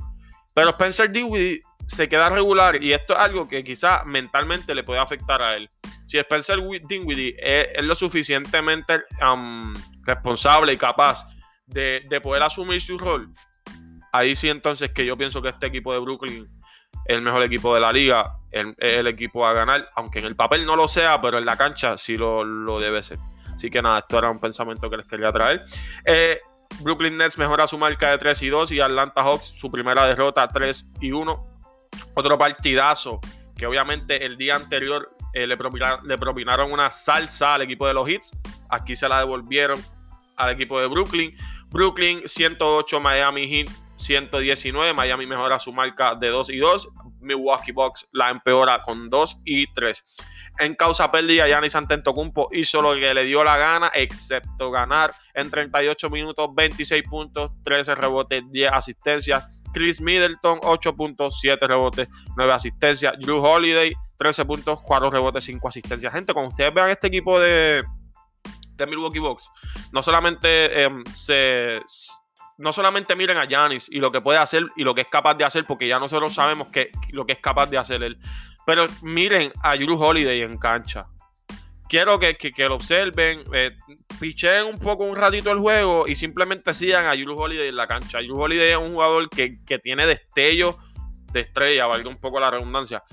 Pero 0.54 0.70
Spencer 0.70 1.10
Dinwiddie 1.10 1.60
se 1.86 2.08
queda 2.08 2.28
regular 2.28 2.82
y 2.82 2.92
esto 2.92 3.12
es 3.12 3.18
algo 3.18 3.46
que 3.46 3.62
quizá 3.62 4.04
mentalmente 4.04 4.74
le 4.74 4.84
puede 4.84 5.00
afectar 5.00 5.40
a 5.42 5.56
él. 5.56 5.68
Si 6.06 6.18
Spencer 6.18 6.58
Dinwiddie 6.88 7.36
es, 7.38 7.84
lo 7.84 7.94
suficientemente 7.94 9.02
um, 9.22 9.74
responsable 10.02 10.72
y 10.72 10.76
capaz 10.76 11.26
de, 11.66 12.02
poder 12.22 12.42
asumir 12.42 12.80
su 12.80 12.96
rol, 12.96 13.32
ahí 14.12 14.36
sí 14.36 14.48
entonces 14.48 14.90
que 14.92 15.04
yo 15.04 15.16
pienso 15.16 15.42
que 15.42 15.48
este 15.48 15.66
equipo 15.66 15.92
de 15.92 16.00
Brooklyn 16.00 16.48
el 17.08 17.22
mejor 17.22 17.42
equipo 17.42 17.74
de 17.74 17.80
la 17.80 17.92
liga, 17.92 18.38
es 18.50 18.66
el, 18.78 19.06
equipo 19.06 19.46
a 19.46 19.52
ganar, 19.52 19.88
aunque 19.94 20.18
en 20.18 20.26
el 20.26 20.36
papel 20.36 20.64
no 20.64 20.76
lo 20.76 20.88
sea, 20.88 21.20
pero 21.20 21.38
en 21.38 21.44
la 21.44 21.56
cancha 21.56 21.96
sí 21.96 22.16
lo, 22.16 22.78
debe 22.78 23.02
ser. 23.02 23.18
Así 23.54 23.70
que 23.70 23.80
nada, 23.80 24.00
esto 24.00 24.18
era 24.18 24.30
un 24.30 24.38
pensamiento 24.38 24.90
que 24.90 24.96
les 24.98 25.06
quería 25.06 25.32
traer. 25.32 25.62
Eh, 26.04 26.38
Brooklyn 26.80 27.16
Nets 27.16 27.38
mejora 27.38 27.66
su 27.66 27.78
marca 27.78 28.10
de 28.10 28.18
3 28.18 28.42
y 28.42 28.48
2 28.48 28.72
y 28.72 28.80
Atlanta 28.80 29.22
Hawks 29.22 29.46
su 29.56 29.70
primera 29.70 30.06
derrota 30.06 30.46
3 30.48 30.90
y 31.00 31.12
1. 31.12 31.46
Otro 32.14 32.38
partidazo 32.38 33.20
que 33.56 33.66
obviamente 33.66 34.24
el 34.24 34.36
día 34.36 34.56
anterior 34.56 35.10
eh, 35.32 35.46
le, 35.46 35.56
le 36.04 36.18
propinaron 36.18 36.72
una 36.72 36.90
salsa 36.90 37.54
al 37.54 37.62
equipo 37.62 37.86
de 37.86 37.94
los 37.94 38.08
Hits. 38.08 38.36
Aquí 38.68 38.94
se 38.94 39.08
la 39.08 39.20
devolvieron 39.20 39.82
al 40.36 40.50
equipo 40.50 40.80
de 40.80 40.86
Brooklyn. 40.86 41.34
Brooklyn 41.70 42.22
108, 42.26 43.00
Miami 43.00 43.48
Heat 43.48 43.85
119. 43.96 44.92
Miami 44.92 45.26
mejora 45.26 45.58
su 45.58 45.72
marca 45.72 46.14
de 46.14 46.28
2 46.28 46.50
y 46.50 46.58
2. 46.58 46.88
Milwaukee 47.20 47.72
Bucks 47.72 48.06
la 48.12 48.30
empeora 48.30 48.82
con 48.82 49.10
2 49.10 49.38
y 49.44 49.72
3. 49.72 50.02
En 50.58 50.74
causa 50.74 51.10
pérdida, 51.10 51.46
Giannis 51.46 51.74
Antetokounmpo 51.74 52.48
hizo 52.52 52.80
lo 52.80 52.94
que 52.94 53.12
le 53.12 53.24
dio 53.24 53.44
la 53.44 53.58
gana, 53.58 53.90
excepto 53.94 54.70
ganar 54.70 55.12
en 55.34 55.50
38 55.50 56.08
minutos, 56.08 56.48
26 56.54 57.02
puntos, 57.02 57.50
13 57.64 57.94
rebotes, 57.94 58.42
10 58.50 58.72
asistencias. 58.72 59.46
Chris 59.74 60.00
Middleton, 60.00 60.58
8 60.62 60.96
puntos, 60.96 61.38
7 61.40 61.66
rebotes, 61.66 62.08
9 62.36 62.52
asistencias. 62.52 63.12
Drew 63.18 63.44
Holiday, 63.44 63.92
13 64.16 64.46
puntos, 64.46 64.80
4 64.80 65.10
rebotes, 65.10 65.44
5 65.44 65.68
asistencias. 65.68 66.12
Gente, 66.14 66.32
cuando 66.32 66.48
ustedes 66.48 66.72
vean 66.72 66.88
este 66.88 67.08
equipo 67.08 67.38
de, 67.38 67.84
de 68.76 68.86
Milwaukee 68.86 69.18
Bucks, 69.18 69.50
no 69.92 70.02
solamente 70.02 70.82
em, 70.82 71.04
se 71.12 71.82
no 72.58 72.72
solamente 72.72 73.16
miren 73.16 73.36
a 73.36 73.46
Giannis 73.46 73.88
y 73.90 73.98
lo 73.98 74.10
que 74.10 74.20
puede 74.20 74.38
hacer 74.38 74.64
y 74.76 74.84
lo 74.84 74.94
que 74.94 75.02
es 75.02 75.08
capaz 75.08 75.34
de 75.34 75.44
hacer, 75.44 75.66
porque 75.66 75.88
ya 75.88 75.98
nosotros 75.98 76.34
sabemos 76.34 76.68
que, 76.68 76.90
lo 77.10 77.26
que 77.26 77.32
es 77.32 77.38
capaz 77.38 77.66
de 77.66 77.78
hacer 77.78 78.02
él, 78.02 78.18
pero 78.64 78.86
miren 79.02 79.52
a 79.62 79.76
Drew 79.76 80.00
Holiday 80.00 80.42
en 80.42 80.58
cancha. 80.58 81.06
Quiero 81.88 82.18
que, 82.18 82.36
lo 82.58 82.74
observen, 82.74 83.44
eh, 83.52 83.76
picheen 84.18 84.66
un 84.66 84.78
poco 84.78 85.04
un 85.04 85.14
ratito 85.14 85.52
el 85.52 85.58
juego 85.58 86.08
y 86.08 86.16
simplemente 86.16 86.74
sigan 86.74 87.06
a 87.06 87.12
Drew 87.12 87.38
Holiday 87.38 87.68
en 87.68 87.76
la 87.76 87.86
cancha. 87.86 88.18
Drew 88.18 88.40
Holiday 88.40 88.72
es 88.72 88.76
un 88.76 88.94
jugador 88.94 89.28
que, 89.28 89.62
que 89.64 89.78
tiene 89.78 90.04
destello 90.04 90.78
de 91.32 91.40
estrella, 91.40 91.86
valga 91.86 92.08
un 92.08 92.18
poco 92.18 92.40
la 92.40 92.50
redundancia 92.50 93.04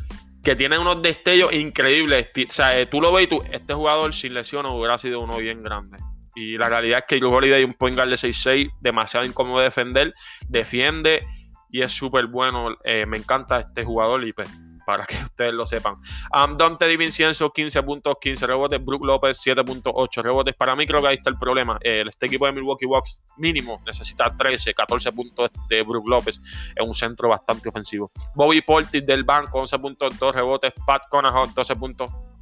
que 0.43 0.55
tiene 0.55 0.77
unos 0.77 1.01
destellos 1.01 1.53
increíbles. 1.53 2.27
O 2.35 2.51
sea, 2.51 2.77
eh, 2.77 2.85
tú 2.85 2.99
lo 2.99 3.13
ves 3.13 3.25
y 3.25 3.27
tú, 3.27 3.43
este 3.51 3.73
jugador 3.73 4.13
sin 4.13 4.33
lesiones 4.33 4.71
hubiera 4.73 4.97
sido 4.97 5.21
uno 5.21 5.37
bien 5.37 5.63
grande. 5.63 5.97
Y 6.35 6.57
la 6.57 6.69
realidad 6.69 6.99
es 6.99 7.05
que 7.07 7.17
Drew 7.17 7.33
Holiday, 7.33 7.63
un 7.63 7.73
point 7.73 7.95
guard 7.95 8.09
de 8.09 8.15
6'6, 8.15 8.71
demasiado 8.81 9.25
incómodo 9.25 9.59
de 9.59 9.65
defender, 9.65 10.13
defiende 10.47 11.25
y 11.69 11.81
es 11.81 11.91
súper 11.91 12.27
bueno. 12.27 12.77
Eh, 12.83 13.05
me 13.05 13.17
encanta 13.17 13.59
este 13.59 13.83
jugador 13.83 14.25
y 14.25 14.33
pues 14.33 14.49
para 14.85 15.05
que 15.05 15.15
ustedes 15.23 15.53
lo 15.53 15.65
sepan. 15.65 15.95
Um, 16.33 16.57
Dante 16.57 16.87
DiVincenzo, 16.87 17.51
15 17.51 17.83
puntos, 17.83 18.15
15 18.21 18.47
rebotes. 18.47 18.83
Brook 18.83 19.05
López, 19.05 19.39
7.8 19.45 20.21
rebotes. 20.21 20.55
Para 20.55 20.75
mí 20.75 20.85
creo 20.85 21.01
que 21.01 21.07
ahí 21.07 21.15
está 21.15 21.29
el 21.29 21.37
problema. 21.37 21.79
este 21.81 22.25
equipo 22.27 22.45
de 22.45 22.51
Milwaukee 22.53 22.85
Bucks 22.85 23.21
mínimo 23.37 23.81
necesita 23.85 24.35
13, 24.35 24.73
14 24.73 25.11
puntos 25.11 25.49
de 25.69 25.81
Brook 25.83 26.07
López. 26.07 26.39
Es 26.75 26.87
un 26.87 26.93
centro 26.93 27.29
bastante 27.29 27.69
ofensivo. 27.69 28.11
Bobby 28.35 28.61
Portis 28.61 29.05
del 29.05 29.23
banco, 29.23 29.63
11.2 29.63 30.33
rebotes. 30.33 30.73
Pat 30.85 31.03
Conahan, 31.09 31.53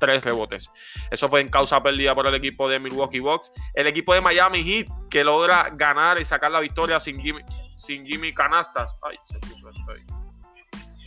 12.3 0.02 0.22
rebotes. 0.22 0.70
Eso 1.12 1.30
fue 1.30 1.42
en 1.42 1.50
causa 1.50 1.82
perdida 1.82 2.16
por 2.16 2.28
el 2.28 2.36
equipo 2.36 2.68
de 2.68 2.80
Milwaukee 2.80 3.20
Bucks. 3.20 3.52
El 3.74 3.88
equipo 3.88 4.14
de 4.14 4.22
Miami 4.22 4.64
Heat 4.64 4.88
que 5.10 5.24
logra 5.24 5.70
ganar 5.74 6.20
y 6.20 6.26
sacar 6.26 6.52
la 6.52 6.60
victoria 6.60 7.00
sin 7.00 7.20
Jimmy, 7.20 7.42
sin 7.76 8.06
Jimmy 8.06 8.34
Canastas. 8.34 8.96
Ay, 9.02 9.16
se. 9.18 9.40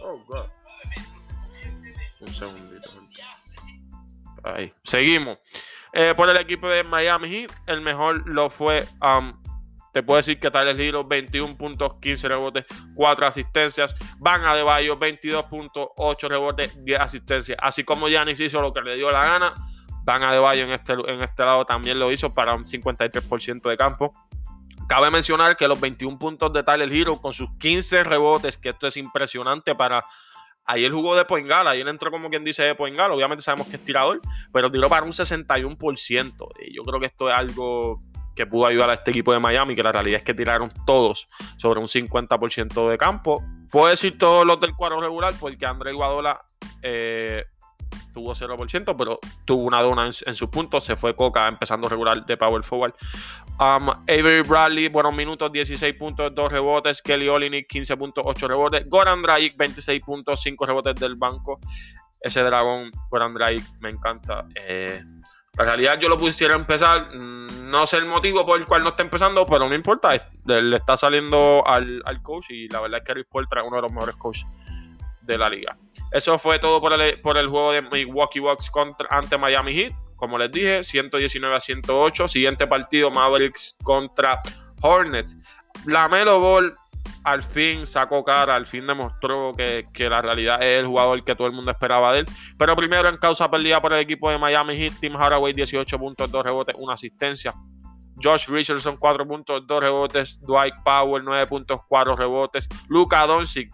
Oh, 0.03 0.19
God. 0.27 0.47
Un 2.21 2.29
segundito. 2.29 2.91
Ahí. 4.45 4.73
Seguimos. 4.83 5.39
Eh, 5.93 6.13
por 6.17 6.29
el 6.29 6.37
equipo 6.37 6.69
de 6.69 6.85
Miami 6.85 7.29
Heat, 7.31 7.53
el 7.67 7.81
mejor 7.81 8.27
lo 8.29 8.51
fue. 8.51 8.87
Um, 9.01 9.33
te 9.95 10.03
puedo 10.03 10.17
decir 10.17 10.41
que 10.41 10.51
Tyler 10.51 10.79
Hero, 10.79 11.05
21 11.05 11.57
puntos, 11.57 11.99
15 12.01 12.27
rebotes, 12.29 12.67
4 12.97 13.27
asistencias. 13.27 13.95
Van 14.19 14.45
a 14.45 14.53
Deballo, 14.53 14.99
22.8 14.99 16.29
rebotes, 16.29 16.85
10 16.85 17.01
asistencias. 17.01 17.57
Así 17.63 17.85
como 17.85 18.09
Giannis 18.09 18.41
hizo 18.41 18.61
lo 18.61 18.73
que 18.73 18.83
le 18.83 18.97
dio 18.97 19.13
la 19.13 19.25
gana, 19.25 19.55
Van 20.03 20.25
a 20.25 20.33
Deballo 20.33 20.65
en 20.65 20.73
este, 20.73 20.93
en 20.95 21.23
este 21.23 21.45
lado 21.45 21.65
también 21.65 22.01
lo 22.01 22.11
hizo 22.11 22.35
para 22.35 22.55
un 22.55 22.65
53% 22.65 23.71
de 23.71 23.77
campo. 23.77 24.13
Cabe 24.89 25.13
mencionar 25.13 25.57
que 25.57 25.69
los 25.69 25.81
21 25.81 26.19
puntos 26.19 26.53
de 26.53 26.65
Tyler 26.65 26.93
Hero 26.93 27.21
con 27.21 27.33
sus 27.33 27.49
15 27.59 28.03
rebotes, 28.03 28.59
que 28.59 28.71
esto 28.71 28.89
es 28.89 28.97
impresionante 28.97 29.77
para 29.77 30.05
Ayer 30.67 30.91
jugó 30.91 31.15
de 31.15 31.27
Poingal, 31.27 31.69
ayer 31.69 31.87
entró 31.89 32.11
como 32.11 32.31
quien 32.31 32.43
dice 32.43 32.63
de 32.63 32.75
Poingal, 32.75 33.11
obviamente 33.11 33.43
sabemos 33.43 33.69
que 33.69 33.77
es 33.77 33.85
tirador, 33.85 34.23
pero 34.51 34.73
tiró 34.73 34.89
para 34.89 35.05
un 35.05 35.13
61%. 35.13 36.49
Y 36.65 36.75
yo 36.75 36.83
creo 36.85 36.99
que 36.99 37.07
esto 37.07 37.29
es 37.29 37.37
algo 37.37 37.99
que 38.35 38.47
pudo 38.47 38.67
ayudar 38.67 38.91
a 38.91 38.95
este 38.95 39.11
equipo 39.11 39.33
de 39.33 39.39
Miami, 39.39 39.75
que 39.75 39.83
la 39.83 39.93
realidad 39.93 40.19
es 40.19 40.25
que 40.25 40.35
tiraron 40.35 40.73
todos 40.87 41.27
sobre 41.57 41.81
un 41.81 41.87
50% 41.87 42.91
de 42.91 42.99
campo. 42.99 43.45
Puedo 43.71 43.89
decir 43.89 44.19
todos 44.19 44.47
los 44.47 44.61
del 44.61 44.75
cuadro 44.75 45.01
regular, 45.01 45.35
porque 45.39 45.67
André 45.67 45.93
Guadola 45.93 46.41
eh, 46.83 47.45
tuvo 48.13 48.35
0%, 48.35 48.95
pero 48.97 49.19
tuvo 49.45 49.65
una 49.65 49.83
dona 49.83 50.07
en, 50.07 50.35
sus 50.35 50.49
puntos. 50.49 50.85
Se 50.85 50.97
fue 50.97 51.15
Coca 51.15 51.49
empezando 51.49 51.89
regular 51.89 52.25
de 52.25 52.37
Power 52.37 52.63
Forward. 52.63 52.95
Um, 53.61 53.89
Avery 54.09 54.43
Bradley, 54.43 54.89
buenos 54.89 55.15
minutos, 55.15 55.53
16 55.53 55.95
puntos, 55.95 56.35
2 56.35 56.53
rebotes. 56.53 57.03
Kelly 57.03 57.29
Olynyk, 57.29 57.69
15.8 57.69 58.49
rebotes. 58.49 58.89
Goran 58.89 59.23
Dragic, 59.23 59.57
26 59.57 60.01
puntos, 60.03 60.41
5 60.43 60.67
rebotes 60.67 60.95
del 60.97 61.17
banco. 61.17 61.61
Ese 62.21 62.41
dragón, 62.43 62.91
Goran 63.11 63.35
Dragic, 63.35 63.65
me 63.81 63.91
encanta. 63.91 64.47
Eh, 64.55 65.03
la 65.57 65.65
realidad 65.65 65.99
yo 66.01 66.09
lo 66.09 66.17
pusiera 66.17 66.55
empezar. 66.55 67.15
Mm, 67.15 67.71
no 67.71 67.87
sé 67.87 67.97
el 67.97 68.07
motivo 68.07 68.45
por 68.45 68.59
el 68.59 68.67
cual 68.67 68.83
no 68.83 68.91
está 68.91 69.03
empezando, 69.03 69.47
pero 69.47 69.69
no 69.69 69.75
importa. 69.75 70.11
Le 70.45 70.77
está 70.77 70.97
saliendo 70.97 71.63
al, 71.67 72.03
coach 72.23 72.51
y 72.51 72.69
la 72.69 72.81
verdad 72.81 73.01
es 73.01 73.07
que 73.07 73.15
Rick 73.15 73.29
Paul 73.31 73.49
trae 73.49 73.65
uno 73.65 73.77
de 73.77 73.83
los 73.83 73.93
mejores 73.93 74.17
coaches 74.17 74.47
de 75.23 75.39
la 75.39 75.49
liga. 75.49 75.77
Eso 76.13 76.39
fue 76.39 76.59
todo 76.59 76.81
por 76.81 76.93
el, 76.93 77.21
por 77.21 77.37
el 77.37 77.49
juego 77.49 77.73
de 77.73 77.83
Milwaukee 77.83 78.41
Bucks 78.41 78.71
contra, 78.71 79.09
ante 79.11 79.39
Miami 79.39 79.75
Heat. 79.75 79.93
Como 80.17 80.39
les 80.39 80.51
dije, 80.51 80.85
119 80.85 81.57
a 81.57 81.61
108. 81.61 82.29
Siguiente 82.29 82.67
partido, 82.67 83.11
Mavericks 83.11 83.77
contra 83.83 84.41
Hornets. 84.81 85.37
La 85.87 86.09
Melo 86.09 86.41
Ball 86.41 86.75
al 87.25 87.43
fin 87.43 87.87
sacó 87.87 88.23
cara, 88.23 88.55
al 88.55 88.67
fin 88.67 88.87
demostró 88.87 89.53
que, 89.55 90.09
la 90.09 90.21
realidad 90.21 90.63
es 90.63 90.81
el 90.81 90.87
jugador 90.87 91.25
que 91.25 91.35
todo 91.35 91.47
el 91.47 91.55
mundo 91.55 91.71
esperaba 91.71 92.13
de 92.13 92.21
él. 92.21 92.27
Pero 92.59 92.77
primero 92.77 93.09
en 93.09 93.17
causa 93.17 93.51
perdida 93.51 93.81
por 93.81 93.93
el 93.95 94.01
equipo 94.01 94.31
de 94.31 94.39
Miami 94.39 94.77
Heat, 94.77 94.93
Tim 95.01 95.15
Hardaway 95.15 95.55
18 95.55 95.99
puntos, 95.99 96.31
2 96.31 96.45
rebotes, 96.45 96.77
1 96.79 96.93
asistencia. 96.93 97.53
Josh 98.23 98.49
Richardson 98.49 98.97
4 98.97 99.27
puntos, 99.27 99.67
2 99.67 99.81
rebotes. 99.81 100.39
Dwight 100.41 100.75
Powell 100.85 101.25
9 101.25 101.47
puntos, 101.47 101.81
4 101.89 102.15
rebotes. 102.15 102.69
Luka 102.89 103.27
Doncic 103.27 103.71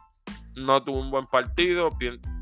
no 0.55 0.83
tuvo 0.83 1.01
un 1.01 1.11
buen 1.11 1.27
partido. 1.27 1.91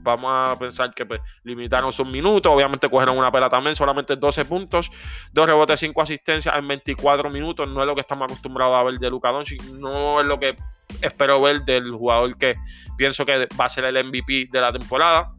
Vamos 0.09 0.31
a 0.33 0.59
pensar 0.59 0.95
que 0.95 1.05
pues, 1.05 1.21
limitaron 1.43 1.93
sus 1.93 2.07
minutos. 2.07 2.51
Obviamente 2.51 2.89
cogieron 2.89 3.19
una 3.19 3.31
pela 3.31 3.51
también, 3.51 3.77
solamente 3.77 4.17
12 4.17 4.47
puntos, 4.47 4.91
2 5.33 5.47
rebotes, 5.47 5.81
5 5.81 6.01
asistencias 6.01 6.57
en 6.57 6.67
24 6.67 7.29
minutos. 7.29 7.69
No 7.69 7.83
es 7.83 7.87
lo 7.87 7.95
que 7.95 8.01
estamos 8.01 8.25
acostumbrados 8.25 8.75
a 8.75 8.83
ver 8.85 8.99
de 8.99 9.11
Luka 9.11 9.31
Doncic. 9.31 9.63
No 9.65 10.21
es 10.21 10.27
lo 10.27 10.41
que 10.41 10.57
espero 11.03 11.43
ver 11.43 11.63
del 11.63 11.93
jugador 11.93 12.37
que 12.39 12.57
pienso 12.97 13.27
que 13.27 13.47
va 13.61 13.67
a 13.67 13.69
ser 13.69 13.85
el 13.85 14.03
MVP 14.03 14.49
de 14.51 14.61
la 14.61 14.73
temporada. 14.73 15.35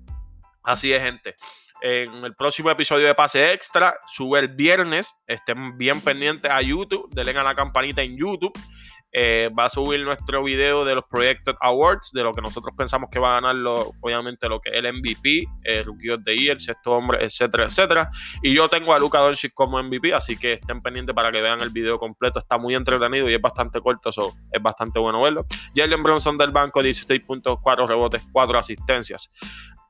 Así 0.64 0.94
es, 0.94 1.02
gente. 1.02 1.34
En 1.82 2.26
el 2.26 2.36
próximo 2.36 2.70
episodio 2.70 3.08
de 3.08 3.16
Pase 3.16 3.54
Extra, 3.54 3.96
sube 4.06 4.40
el 4.40 4.50
viernes. 4.50 5.16
Estén 5.26 5.78
bien 5.78 6.02
pendientes 6.02 6.52
a 6.52 6.62
YouTube. 6.62 7.10
Denle 7.12 7.40
a 7.40 7.44
la 7.44 7.56
campanita 7.56 8.02
en 8.02 8.18
YouTube. 8.18 8.54
Eh, 9.12 9.50
va 9.58 9.66
a 9.66 9.70
subir 9.70 10.04
nuestro 10.04 10.44
video 10.44 10.86
de 10.86 10.96
los 10.96 11.06
Projected 11.08 11.56
Awards, 11.62 12.12
de 12.14 12.24
lo 12.24 12.34
que 12.34 12.42
nosotros 12.42 12.76
pensamos 12.78 13.10
que 13.12 13.20
va 13.20 13.38
a 13.38 13.42
ganar, 13.42 13.56
obviamente, 14.02 14.48
lo 14.48 14.60
que 14.60 14.70
el 14.70 14.92
MVP, 14.92 15.46
el 15.64 15.86
Rookie 15.86 16.12
of 16.12 16.24
the 16.24 16.36
Year, 16.36 16.56
el 16.56 16.62
sexto 16.62 16.92
hombre, 16.92 17.24
etcétera, 17.24 17.66
etcétera. 17.66 18.10
Y 18.44 18.54
yo 18.54 18.70
tengo 18.70 18.94
a 18.94 19.00
Luca 19.00 19.20
Doncic 19.20 19.54
como 19.54 19.82
MVP, 19.82 20.14
así 20.14 20.38
que 20.38 20.54
estén 20.54 20.80
pendientes 20.82 21.16
para 21.16 21.32
que 21.32 21.42
vean 21.42 21.62
el 21.62 21.70
video 21.72 21.98
completo. 21.98 22.40
Está 22.40 22.58
muy 22.58 22.76
entretenido 22.76 23.30
y 23.30 23.34
es 23.34 23.42
bastante 23.42 23.82
corto, 23.82 24.12
so 24.12 24.34
es 24.52 24.62
bastante 24.62 25.00
bueno 25.00 25.22
verlo. 25.22 25.46
Jalen 25.76 26.04
Bronson 26.04 26.38
del 26.38 26.52
banco, 26.52 26.82
16.4 26.82 27.88
rebotes, 27.88 28.28
4 28.32 28.60
asistencias. 28.60 29.32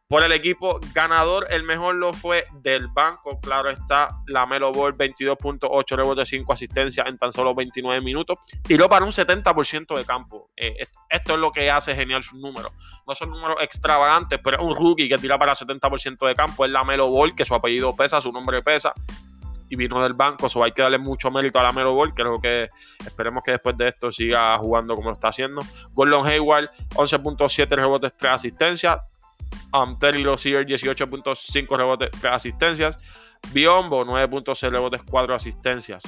Por 0.10 0.24
el 0.24 0.32
equipo 0.32 0.80
ganador, 0.92 1.46
el 1.52 1.62
mejor 1.62 1.94
lo 1.94 2.14
fue 2.14 2.48
del 2.64 2.88
banco. 2.88 3.40
Claro 3.40 3.70
está, 3.70 4.10
la 4.26 4.48
Melo 4.48 4.72
Ball, 4.72 4.98
22.8 4.98 5.96
rebotes, 5.96 6.30
5 6.30 6.52
asistencias 6.52 7.06
en 7.06 7.20
tan 7.20 7.32
solo 7.32 7.54
29 7.54 8.02
minutos. 8.02 8.40
Tiró 8.64 8.90
para 8.90 9.06
un 9.06 9.12
70% 9.12 9.96
de 9.96 10.06
campo. 10.06 10.50
Eh, 10.58 10.88
esto 11.12 11.34
es 11.36 11.40
lo 11.40 11.52
que 11.52 11.70
hace 11.70 11.94
genial 11.94 12.24
sus 12.24 12.40
números. 12.40 12.72
No 13.08 13.14
son 13.14 13.30
números 13.30 13.58
extravagantes, 13.62 14.40
pero 14.44 14.58
es 14.58 14.64
un 14.64 14.76
rookie 14.76 15.08
que 15.08 15.20
tira 15.20 15.38
para 15.38 15.54
70% 15.54 16.26
de 16.26 16.34
campo. 16.34 16.66
Es 16.66 16.72
la 16.72 16.84
Melo 16.84 17.12
Ball, 17.12 17.36
que 17.36 17.46
su 17.46 17.54
apellido 17.54 17.96
pesa, 17.96 18.20
su 18.20 18.32
nombre 18.32 18.64
pesa. 18.64 18.96
Y 19.70 19.76
vino 19.76 20.02
del 20.02 20.16
banco, 20.16 20.48
eso 20.48 20.64
hay 20.64 20.72
que 20.72 20.82
darle 20.82 20.98
mucho 20.98 21.30
mérito 21.30 21.60
a 21.60 21.64
la 21.64 21.72
Melo 21.72 21.94
Ball. 21.94 22.16
Creo 22.16 22.42
que 22.42 22.68
esperemos 23.06 23.44
que 23.44 23.52
después 23.52 23.78
de 23.78 23.90
esto 23.90 24.12
siga 24.12 24.58
jugando 24.58 24.96
como 24.96 25.10
lo 25.10 25.14
está 25.14 25.28
haciendo. 25.28 25.62
Gordon 25.92 26.26
Hayward, 26.26 26.72
11.7 26.96 27.70
rebotes, 27.76 28.18
3 28.18 28.34
asistencias. 28.34 28.98
Um, 29.74 29.98
Terry 30.00 30.24
Rozier 30.24 30.66
18.5 30.66 31.78
rebotes, 31.78 32.10
3 32.22 32.34
asistencias. 32.34 32.98
Biombo 33.54 34.06
9.6 34.06 34.70
rebotes, 34.70 35.02
4 35.04 35.36
asistencias. 35.36 36.04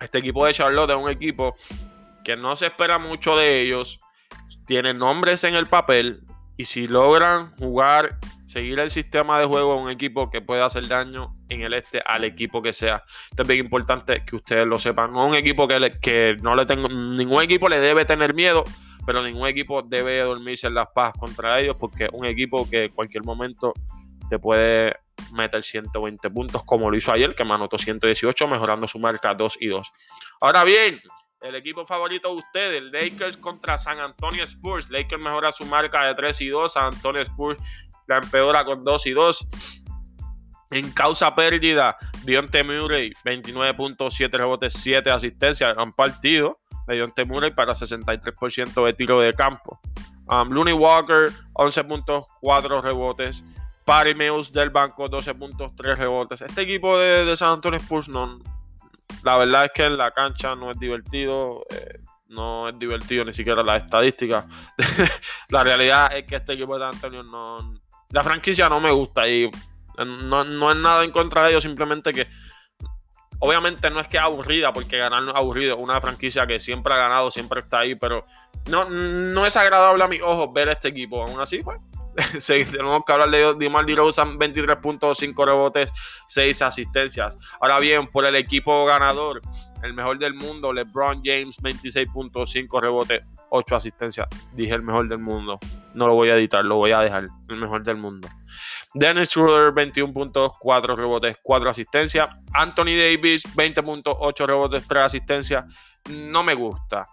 Este 0.00 0.18
equipo 0.18 0.44
de 0.44 0.54
Charlotte 0.54 0.90
es 0.90 0.96
un 0.96 1.08
equipo 1.08 1.54
que 2.24 2.36
no 2.36 2.56
se 2.56 2.66
espera 2.66 2.98
mucho 2.98 3.36
de 3.36 3.60
ellos. 3.60 4.00
Tienen 4.66 4.98
nombres 4.98 5.44
en 5.44 5.54
el 5.54 5.66
papel. 5.66 6.20
Y 6.56 6.66
si 6.66 6.86
logran 6.86 7.54
jugar, 7.56 8.18
seguir 8.46 8.78
el 8.78 8.90
sistema 8.90 9.38
de 9.38 9.46
juego, 9.46 9.76
un 9.76 9.90
equipo 9.90 10.30
que 10.30 10.40
pueda 10.40 10.66
hacer 10.66 10.86
daño 10.86 11.32
en 11.48 11.62
el 11.62 11.74
este 11.74 12.00
al 12.06 12.24
equipo 12.24 12.62
que 12.62 12.72
sea. 12.72 13.04
Esto 13.30 13.42
es 13.42 13.48
bien 13.48 13.60
importante 13.60 14.24
que 14.24 14.36
ustedes 14.36 14.66
lo 14.66 14.78
sepan. 14.78 15.12
No 15.12 15.26
un 15.26 15.34
equipo 15.34 15.66
que, 15.66 15.98
que 16.00 16.36
no 16.42 16.54
le 16.54 16.66
tengo. 16.66 16.88
Ningún 16.88 17.42
equipo 17.42 17.68
le 17.68 17.80
debe 17.80 18.04
tener 18.04 18.34
miedo 18.34 18.64
pero 19.06 19.22
ningún 19.22 19.46
equipo 19.46 19.82
debe 19.82 20.20
dormirse 20.20 20.66
en 20.66 20.74
las 20.74 20.88
paz 20.94 21.12
contra 21.18 21.60
ellos 21.60 21.76
porque 21.78 22.08
un 22.12 22.24
equipo 22.24 22.68
que 22.68 22.84
en 22.84 22.92
cualquier 22.92 23.24
momento 23.24 23.72
te 24.28 24.38
puede 24.38 24.96
meter 25.32 25.62
120 25.62 26.30
puntos 26.30 26.64
como 26.64 26.90
lo 26.90 26.96
hizo 26.96 27.12
ayer, 27.12 27.34
que 27.34 27.44
me 27.44 27.54
anotó 27.54 27.78
118, 27.78 28.48
mejorando 28.48 28.86
su 28.86 28.98
marca 28.98 29.34
2 29.34 29.58
y 29.60 29.68
2. 29.68 29.92
Ahora 30.40 30.64
bien, 30.64 31.00
el 31.40 31.54
equipo 31.56 31.86
favorito 31.86 32.30
de 32.30 32.36
ustedes, 32.36 32.82
Lakers 32.84 33.36
contra 33.36 33.76
San 33.76 34.00
Antonio 34.00 34.44
Spurs. 34.44 34.88
Lakers 34.90 35.20
mejora 35.20 35.52
su 35.52 35.66
marca 35.66 36.06
de 36.06 36.14
3 36.14 36.40
y 36.40 36.48
2, 36.48 36.72
San 36.72 36.86
Antonio 36.86 37.20
Spurs 37.22 37.60
la 38.06 38.18
empeora 38.18 38.64
con 38.64 38.84
2 38.84 39.06
y 39.06 39.10
2. 39.12 39.46
En 40.70 40.90
causa 40.92 41.34
pérdida, 41.34 41.96
Dionte 42.24 42.64
Murray, 42.64 43.12
29.7 43.24 44.30
rebotes, 44.30 44.72
7 44.72 45.10
asistencias, 45.10 45.76
han 45.78 45.92
partido 45.92 46.60
mediante 46.86 47.24
Murray 47.24 47.50
para 47.50 47.72
63% 47.74 48.84
de 48.84 48.92
tiro 48.92 49.20
de 49.20 49.32
campo. 49.34 49.80
Um, 50.26 50.50
Looney 50.50 50.72
Walker, 50.72 51.30
11.4 51.54 52.82
rebotes. 52.82 53.44
Patty 53.84 54.14
Mills 54.14 54.50
del 54.50 54.70
banco, 54.70 55.08
12.3 55.08 55.96
rebotes. 55.96 56.40
Este 56.40 56.62
equipo 56.62 56.96
de, 56.96 57.36
San 57.36 57.50
Antonio 57.50 57.78
Spurs, 57.78 58.08
la 58.08 59.36
verdad 59.36 59.66
es 59.66 59.72
que 59.74 59.84
en 59.84 59.98
la 59.98 60.10
cancha 60.10 60.54
no 60.54 60.70
es 60.70 60.78
divertido. 60.78 61.64
Eh, 61.70 62.00
no 62.28 62.68
es 62.68 62.78
divertido 62.78 63.24
ni 63.24 63.32
siquiera 63.32 63.62
la 63.62 63.76
estadística. 63.76 64.46
la 65.50 65.62
realidad 65.62 66.16
es 66.16 66.24
que 66.24 66.36
este 66.36 66.54
equipo 66.54 66.74
de 66.78 66.84
San 66.84 66.94
Antonio 66.94 67.22
no. 67.22 67.74
La 68.10 68.22
franquicia 68.22 68.68
no 68.68 68.80
me 68.80 68.90
gusta 68.90 69.28
y 69.28 69.50
no, 69.98 70.44
no 70.44 70.70
es 70.70 70.76
nada 70.76 71.04
en 71.04 71.10
contra 71.10 71.44
de 71.44 71.50
ellos, 71.50 71.62
simplemente 71.62 72.12
que 72.12 72.26
Obviamente 73.40 73.90
no 73.90 74.00
es 74.00 74.08
que 74.08 74.18
aburrida, 74.18 74.72
porque 74.72 74.98
ganar 74.98 75.22
no 75.22 75.32
es 75.32 75.36
aburrido. 75.36 75.76
Una 75.76 76.00
franquicia 76.00 76.46
que 76.46 76.60
siempre 76.60 76.94
ha 76.94 76.96
ganado, 76.96 77.30
siempre 77.30 77.60
está 77.60 77.80
ahí, 77.80 77.94
pero 77.94 78.24
no, 78.68 78.88
no 78.88 79.46
es 79.46 79.56
agradable 79.56 80.04
a 80.04 80.08
mis 80.08 80.22
ojos 80.22 80.52
ver 80.52 80.68
este 80.68 80.88
equipo. 80.88 81.22
Aún 81.22 81.40
así, 81.40 81.60
pues, 81.62 81.80
tenemos 82.46 83.02
que 83.04 83.12
hablar 83.12 83.30
de 83.30 83.54
Dimar 83.54 83.86
DeRozan, 83.86 84.38
23.5 84.38 85.44
rebotes, 85.44 85.92
6 86.28 86.62
asistencias. 86.62 87.38
Ahora 87.60 87.78
bien, 87.78 88.06
por 88.06 88.24
el 88.24 88.36
equipo 88.36 88.84
ganador, 88.86 89.42
el 89.82 89.94
mejor 89.94 90.18
del 90.18 90.34
mundo, 90.34 90.72
LeBron 90.72 91.22
James, 91.24 91.60
26.5 91.60 92.80
rebotes, 92.80 93.22
8 93.50 93.76
asistencias. 93.76 94.28
Dije 94.52 94.74
el 94.74 94.82
mejor 94.82 95.08
del 95.08 95.18
mundo. 95.18 95.58
No 95.94 96.06
lo 96.06 96.14
voy 96.14 96.30
a 96.30 96.36
editar, 96.36 96.64
lo 96.64 96.76
voy 96.76 96.92
a 96.92 97.00
dejar. 97.00 97.28
El 97.48 97.56
mejor 97.56 97.84
del 97.84 97.96
mundo. 97.96 98.28
Dennis 98.94 99.28
Schroeder, 99.28 99.72
21 99.72 100.12
puntos, 100.12 100.52
4 100.60 100.96
rebotes, 100.96 101.38
4 101.42 101.70
asistencias. 101.70 102.28
Anthony 102.52 102.96
Davis, 102.96 103.42
20 103.54 103.82
puntos, 103.82 104.16
8 104.18 104.46
rebotes, 104.46 104.86
3 104.86 105.04
asistencias. 105.04 105.64
No 106.08 106.42
me 106.42 106.54
gusta. 106.54 107.04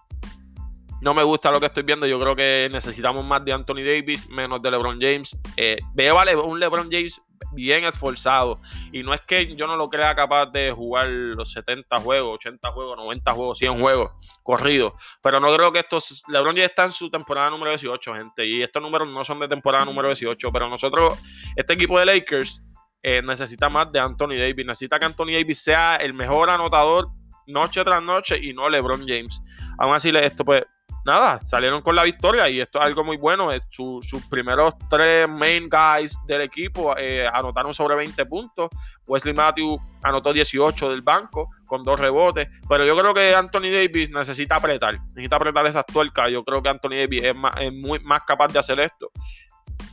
No 1.02 1.16
me 1.16 1.24
gusta 1.24 1.52
lo 1.52 1.60
que 1.60 1.66
estoy 1.66 1.82
viendo. 1.82 2.06
Yo 2.06 2.20
creo 2.20 2.36
que 2.36 2.70
necesitamos 2.72 3.26
más 3.26 3.44
de 3.44 3.54
Anthony 3.54 3.84
Davis, 3.84 4.30
menos 4.30 4.62
de 4.62 4.70
LeBron 4.70 5.00
James. 5.02 5.36
Eh, 5.58 5.78
veo 5.96 6.20
a 6.20 6.24
un 6.46 6.60
LeBron 6.60 6.90
James 6.92 7.20
bien 7.54 7.84
esforzado. 7.86 8.60
Y 8.92 9.02
no 9.02 9.12
es 9.14 9.22
que 9.22 9.56
yo 9.56 9.66
no 9.66 9.76
lo 9.76 9.90
crea 9.90 10.16
capaz 10.16 10.46
de 10.48 10.72
jugar 10.72 11.08
los 11.08 11.52
70 11.54 11.98
juegos, 12.02 12.36
80 12.36 12.72
juegos, 12.72 12.98
90 12.98 13.34
juegos, 13.34 13.58
100 13.58 13.80
juegos 13.80 14.12
corridos. 14.44 14.94
Pero 15.24 15.40
no 15.40 15.54
creo 15.56 15.72
que 15.72 15.80
estos. 15.80 16.24
LeBron 16.28 16.56
ya 16.56 16.66
está 16.66 16.86
en 16.86 16.92
su 16.92 17.10
temporada 17.10 17.50
número 17.50 17.72
18, 17.72 18.14
gente. 18.14 18.46
Y 18.46 18.62
estos 18.62 18.82
números 18.82 19.10
no 19.10 19.26
son 19.26 19.40
de 19.40 19.48
temporada 19.48 19.86
número 19.86 20.08
18. 20.08 20.52
Pero 20.52 20.70
nosotros, 20.70 21.20
este 21.56 21.74
equipo 21.74 21.98
de 22.00 22.06
Lakers, 22.06 22.62
eh, 23.02 23.24
necesita 23.24 23.70
más 23.70 23.92
de 23.92 24.00
Anthony 24.00 24.38
Davis. 24.38 24.66
Necesita 24.68 25.00
que 25.00 25.06
Anthony 25.06 25.32
Davis 25.34 25.64
sea 25.64 25.96
el 25.96 26.14
mejor 26.14 26.52
anotador 26.52 27.10
noche 27.48 27.84
tras 27.84 28.02
noche 28.02 28.38
y 28.42 28.54
no 28.54 28.70
LeBron 28.70 29.02
James. 29.08 29.42
Aún 29.80 29.96
así, 29.96 30.12
esto 30.16 30.46
pues 30.46 30.64
nada, 31.06 31.40
salieron 31.46 31.82
con 31.82 31.96
la 31.96 32.04
victoria 32.04 32.50
y 32.50 32.60
esto 32.60 32.80
es 32.80 32.86
algo 32.86 33.04
muy 33.04 33.18
bueno. 33.18 33.50
sus 33.70 34.26
primeros 34.30 34.74
tres 34.90 35.28
main 35.28 35.70
guys 35.70 36.18
del 36.28 36.42
equipo 36.42 36.96
eh, 36.98 37.28
anotaron 37.28 37.74
sobre 37.74 37.96
20 37.96 38.26
puntos. 38.26 38.70
Wesley 39.08 39.34
Matthews 39.34 39.80
anotó 40.04 40.32
18 40.32 40.90
del 40.90 41.02
banco 41.02 41.50
con 41.66 41.84
dos 41.84 42.00
rebotes. 42.00 42.48
Pero 42.68 42.86
yo 42.86 42.98
creo 42.98 43.14
que 43.14 43.36
Anthony 43.36 43.72
Davis 43.72 44.10
necesita 44.10 44.56
apretar, 44.56 45.00
necesita 45.08 45.36
apretar 45.36 45.66
esas 45.66 45.86
tuercas. 45.86 46.32
Yo 46.32 46.44
creo 46.44 46.62
que 46.62 46.70
Anthony 46.70 46.96
Davis 47.02 47.24
es, 47.24 47.36
más, 47.36 47.54
muy, 47.74 48.00
más 48.00 48.24
capaz 48.24 48.48
de 48.50 48.60
hacer 48.60 48.80
esto. 48.80 49.12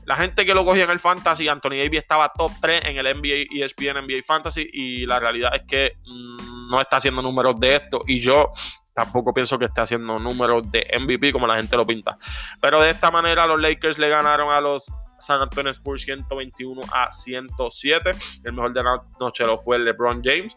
La 0.05 0.17
gente 0.17 0.47
que 0.47 0.55
lo 0.55 0.65
cogía 0.65 0.85
en 0.85 0.91
el 0.91 1.01
Fantasy, 1.01 1.49
Anthony 1.49 1.77
Davis 1.83 2.01
estaba 2.01 2.33
top 2.33 2.53
3 2.61 2.83
en 2.87 2.97
el 2.97 3.17
NBA 3.17 3.65
ESPN 3.65 4.07
NBA 4.07 4.23
Fantasy 4.27 4.69
y 4.73 5.07
la 5.07 5.19
realidad 5.19 5.55
es 5.55 5.65
que 5.65 5.97
mm, 6.07 6.71
no 6.71 6.81
está 6.81 6.97
haciendo 6.97 7.21
números 7.21 7.59
de 7.61 7.77
esto 7.77 8.01
y 8.07 8.19
yo 8.19 8.51
tampoco 8.99 9.33
pienso 9.33 9.61
que 9.61 9.67
esté 9.67 9.81
haciendo 9.81 10.19
números 10.19 10.69
de 10.73 10.85
MVP 10.99 11.33
como 11.33 11.47
la 11.47 11.55
gente 11.55 11.77
lo 11.77 11.87
pinta. 11.87 12.19
Pero 12.61 12.81
de 12.81 12.91
esta 12.91 13.13
manera 13.13 13.47
los 13.47 13.61
Lakers 13.61 13.97
le 13.97 14.09
ganaron 14.09 14.51
a 14.51 14.61
los 14.61 14.87
San 15.21 15.41
Antonio 15.41 15.71
Spurs 15.71 16.03
121 16.03 16.81
a 16.93 17.09
107. 17.09 18.11
El 18.45 18.53
mejor 18.55 18.73
de 18.73 18.83
la 18.83 19.01
noche 19.21 19.47
lo 19.47 19.57
fue 19.57 19.77
el 19.77 19.85
LeBron 19.85 20.21
James. 20.25 20.57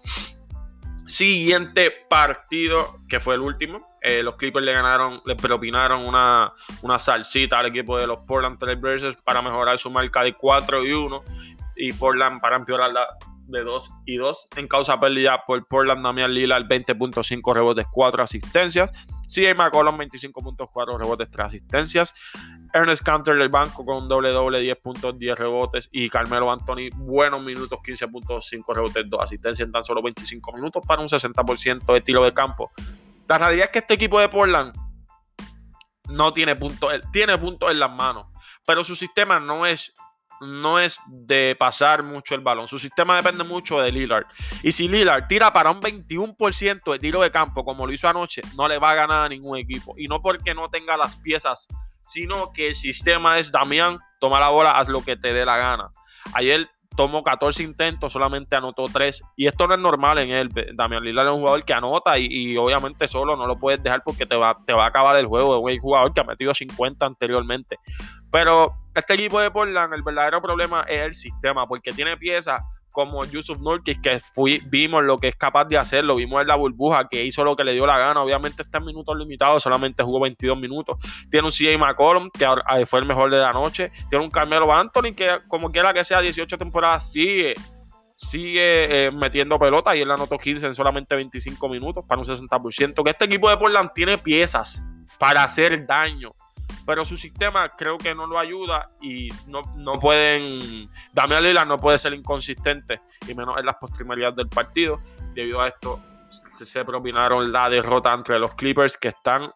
Siguiente 1.06 1.92
partido, 2.10 2.96
que 3.08 3.20
fue 3.20 3.36
el 3.36 3.42
último. 3.42 3.88
Eh, 4.02 4.24
los 4.24 4.38
Clippers 4.38 4.66
le 4.66 4.74
ganaron, 4.74 5.22
le 5.24 5.36
propinaron 5.36 6.04
una, 6.04 6.52
una 6.82 6.98
salsita 6.98 7.60
al 7.60 7.68
equipo 7.68 7.96
de 8.00 8.08
los 8.08 8.22
Portland 8.22 8.58
Trailblazers 8.58 9.18
para 9.22 9.44
mejorar 9.44 9.78
su 9.78 9.92
marca 9.92 10.24
de 10.24 10.34
4 10.34 10.84
y 10.84 10.94
1. 10.94 11.24
Y 11.76 11.94
Portland 11.94 12.42
para 12.42 12.56
empeorar 12.56 12.92
la 12.92 13.06
de 13.52 13.64
2 13.64 13.92
y 14.06 14.18
2 14.18 14.48
en 14.58 14.68
causa 14.68 15.00
pérdida 15.00 15.44
por 15.46 15.66
Portland 15.68 16.04
Damian 16.04 16.34
Lillard 16.34 16.64
20.5 16.66 17.54
rebotes 17.54 17.86
4 17.92 18.24
asistencias. 18.24 18.92
CJ 19.28 19.56
McCollum 19.56 19.98
25.4 19.98 20.98
rebotes 20.98 21.30
3 21.30 21.48
asistencias. 21.48 22.14
Ernest 22.74 23.04
Cantor 23.04 23.38
del 23.38 23.50
banco 23.50 23.86
con 23.86 24.08
doble 24.08 24.30
doble 24.30 24.60
10 24.60 24.78
puntos 24.80 25.18
10 25.18 25.38
rebotes. 25.38 25.90
Y 25.92 26.10
Carmelo 26.10 26.52
Anthony 26.52 26.90
buenos 26.96 27.42
minutos 27.42 27.80
15.5 27.80 28.74
rebotes 28.74 29.04
2 29.08 29.22
asistencias 29.22 29.66
en 29.66 29.72
tan 29.72 29.84
solo 29.84 30.02
25 30.02 30.54
minutos 30.54 30.84
para 30.88 31.02
un 31.02 31.08
60% 31.08 31.94
de 31.94 32.02
tiro 32.02 32.24
de 32.24 32.34
campo. 32.34 32.72
La 33.28 33.38
realidad 33.38 33.66
es 33.66 33.72
que 33.72 33.80
este 33.80 33.94
equipo 33.94 34.20
de 34.20 34.30
Portland 34.30 34.74
no 36.10 36.34
tiene 36.34 36.56
puntos, 36.56 36.92
tiene 37.12 37.38
puntos 37.38 37.72
en 37.72 37.80
las 37.80 37.92
manos, 37.92 38.28
pero 38.66 38.84
su 38.84 38.96
sistema 38.96 39.40
no 39.40 39.66
es 39.66 39.94
no 40.42 40.80
es 40.80 41.00
de 41.08 41.56
pasar 41.58 42.04
mucho 42.04 42.36
el 42.36 42.42
balón. 42.42 42.68
Su 42.68 42.80
sistema 42.80 43.16
depende 43.16 43.44
mucho 43.44 43.80
de 43.80 43.92
Lillard. 43.92 44.26
Y 44.64 44.72
si 44.72 44.88
Lillard 44.88 45.28
tira 45.28 45.54
para 45.54 45.72
un 45.72 45.80
21% 45.80 46.92
de 46.92 47.00
tiro 47.00 47.22
de 47.22 47.32
campo, 47.32 47.64
como 47.64 47.86
lo 47.86 47.94
hizo 47.94 48.10
anoche, 48.10 48.42
no 48.58 48.68
le 48.68 48.80
va 48.80 48.92
a 48.92 48.96
ganar 48.96 49.26
a 49.26 49.30
ningún 49.30 49.58
equipo. 49.58 49.94
Y 49.98 50.08
no 50.08 50.22
porque 50.22 50.54
no 50.56 50.70
tenga 50.70 50.98
las 50.98 51.16
piezas, 51.18 51.68
sino 52.06 52.52
que 52.52 52.70
el 52.70 52.76
sistema 52.76 53.38
es 53.38 53.52
Damián, 53.52 54.00
toma 54.20 54.40
la 54.40 54.50
bola, 54.50 54.72
haz 54.72 54.90
lo 54.90 55.04
que 55.04 55.16
te 55.16 55.32
dé 55.32 55.46
la 55.46 55.58
gana. 55.58 55.92
Ayer 56.34 56.70
tomó 56.96 57.24
14 57.24 57.64
intentos, 57.64 58.14
solamente 58.14 58.56
anotó 58.56 58.86
3. 58.86 59.22
Y 59.36 59.48
esto 59.48 59.68
no 59.68 59.74
es 59.74 59.80
normal 59.80 60.20
en 60.20 60.32
él. 60.32 60.50
Damián 60.74 61.04
Lillard 61.04 61.28
es 61.28 61.34
un 61.34 61.40
jugador 61.40 61.64
que 61.64 61.74
anota 61.74 62.18
y, 62.18 62.58
obviamente 62.58 63.08
solo 63.08 63.36
no 63.36 63.48
lo 63.48 63.58
puedes 63.58 63.82
dejar 63.82 64.04
porque 64.04 64.26
te 64.26 64.36
va, 64.36 64.58
te 64.66 64.74
va 64.74 64.86
a 64.86 64.88
acabar 64.88 65.16
el 65.16 65.26
juego. 65.26 65.68
Es 65.70 65.76
un 65.76 65.82
jugador 65.82 66.14
que 66.14 66.22
ha 66.22 66.26
metido 66.26 66.54
50 66.54 67.06
anteriormente. 67.06 67.78
Pero 68.32 68.74
este 68.96 69.14
equipo 69.14 69.40
de 69.40 69.52
Portland, 69.52 69.94
el 69.94 70.04
verdadero 70.04 70.42
problema 70.42 70.82
es 70.82 71.02
el 71.02 71.14
sistema, 71.14 71.68
porque 71.68 71.92
tiene 71.92 72.18
piezas 72.18 72.62
como 72.92 73.26
Yusuf 73.26 73.60
Nurkic, 73.60 74.02
que 74.02 74.22
vimos 74.66 75.04
lo 75.04 75.18
que 75.18 75.30
es 75.30 75.36
capaz 75.36 75.66
de 75.66 75.78
hacer, 75.78 76.04
lo 76.04 76.16
vimos 76.16 76.42
en 76.42 76.48
la 76.48 76.56
burbuja, 76.56 77.08
que 77.08 77.24
hizo 77.24 77.44
lo 77.44 77.56
que 77.56 77.64
le 77.64 77.74
dio 77.74 77.86
la 77.86 77.98
gana. 77.98 78.22
Obviamente 78.22 78.62
está 78.62 78.80
en 78.80 78.86
minutos 78.86 79.18
limitados, 79.18 79.64
solamente 79.64 80.04
jugó 80.04 80.20
22 80.20 80.58
minutos. 80.60 80.98
Tiene 81.30 81.48
un 81.48 81.52
CJ 81.52 81.78
McCollum, 81.78 82.30
que 82.30 82.48
fue 82.86 83.00
el 83.00 83.06
mejor 83.06 83.32
de 83.32 83.38
la 83.38 83.52
noche. 83.52 83.92
Tiene 84.10 84.24
un 84.24 84.32
Carmelo 84.32 84.72
Anthony, 84.74 85.14
que 85.16 85.40
como 85.48 85.72
quiera 85.72 85.94
que 85.94 86.04
sea, 86.04 86.22
18 86.22 86.58
temporadas, 86.58 87.12
sigue 87.12 87.56
sigue 88.16 89.08
eh, 89.08 89.12
metiendo 89.12 89.58
pelota 89.58 89.96
y 89.96 90.02
él 90.02 90.12
anotó 90.12 90.38
15 90.38 90.68
en 90.68 90.76
solamente 90.76 91.16
25 91.16 91.68
minutos 91.70 92.06
para 92.08 92.22
un 92.22 92.28
60%. 92.28 93.04
Que 93.04 93.10
este 93.10 93.26
equipo 93.26 93.50
de 93.50 93.58
Portland 93.58 93.92
tiene 93.96 94.18
piezas 94.18 94.84
para 95.18 95.44
hacer 95.44 95.88
daño 95.88 96.34
pero 96.86 97.06
su 97.06 97.18
sistema 97.18 97.70
creo 97.70 97.98
que 97.98 98.14
no 98.16 98.28
lo 98.28 98.40
ayuda 98.40 98.90
y 99.02 99.30
no, 99.48 99.62
no 99.76 100.00
pueden, 100.00 100.90
Damián 101.14 101.44
Lillard 101.44 101.68
no 101.68 101.78
puede 101.78 101.98
ser 101.98 102.14
inconsistente 102.14 103.02
y 103.28 103.34
menos 103.34 103.58
en 103.60 103.66
las 103.66 103.76
postrimerías 103.76 104.36
del 104.36 104.48
partido. 104.48 105.00
Debido 105.34 105.62
a 105.62 105.68
esto 105.68 106.00
se 106.56 106.86
propinaron 106.86 107.52
la 107.52 107.70
derrota 107.70 108.14
entre 108.14 108.40
los 108.40 108.54
Clippers 108.56 108.98
que 108.98 109.10
están 109.10 109.52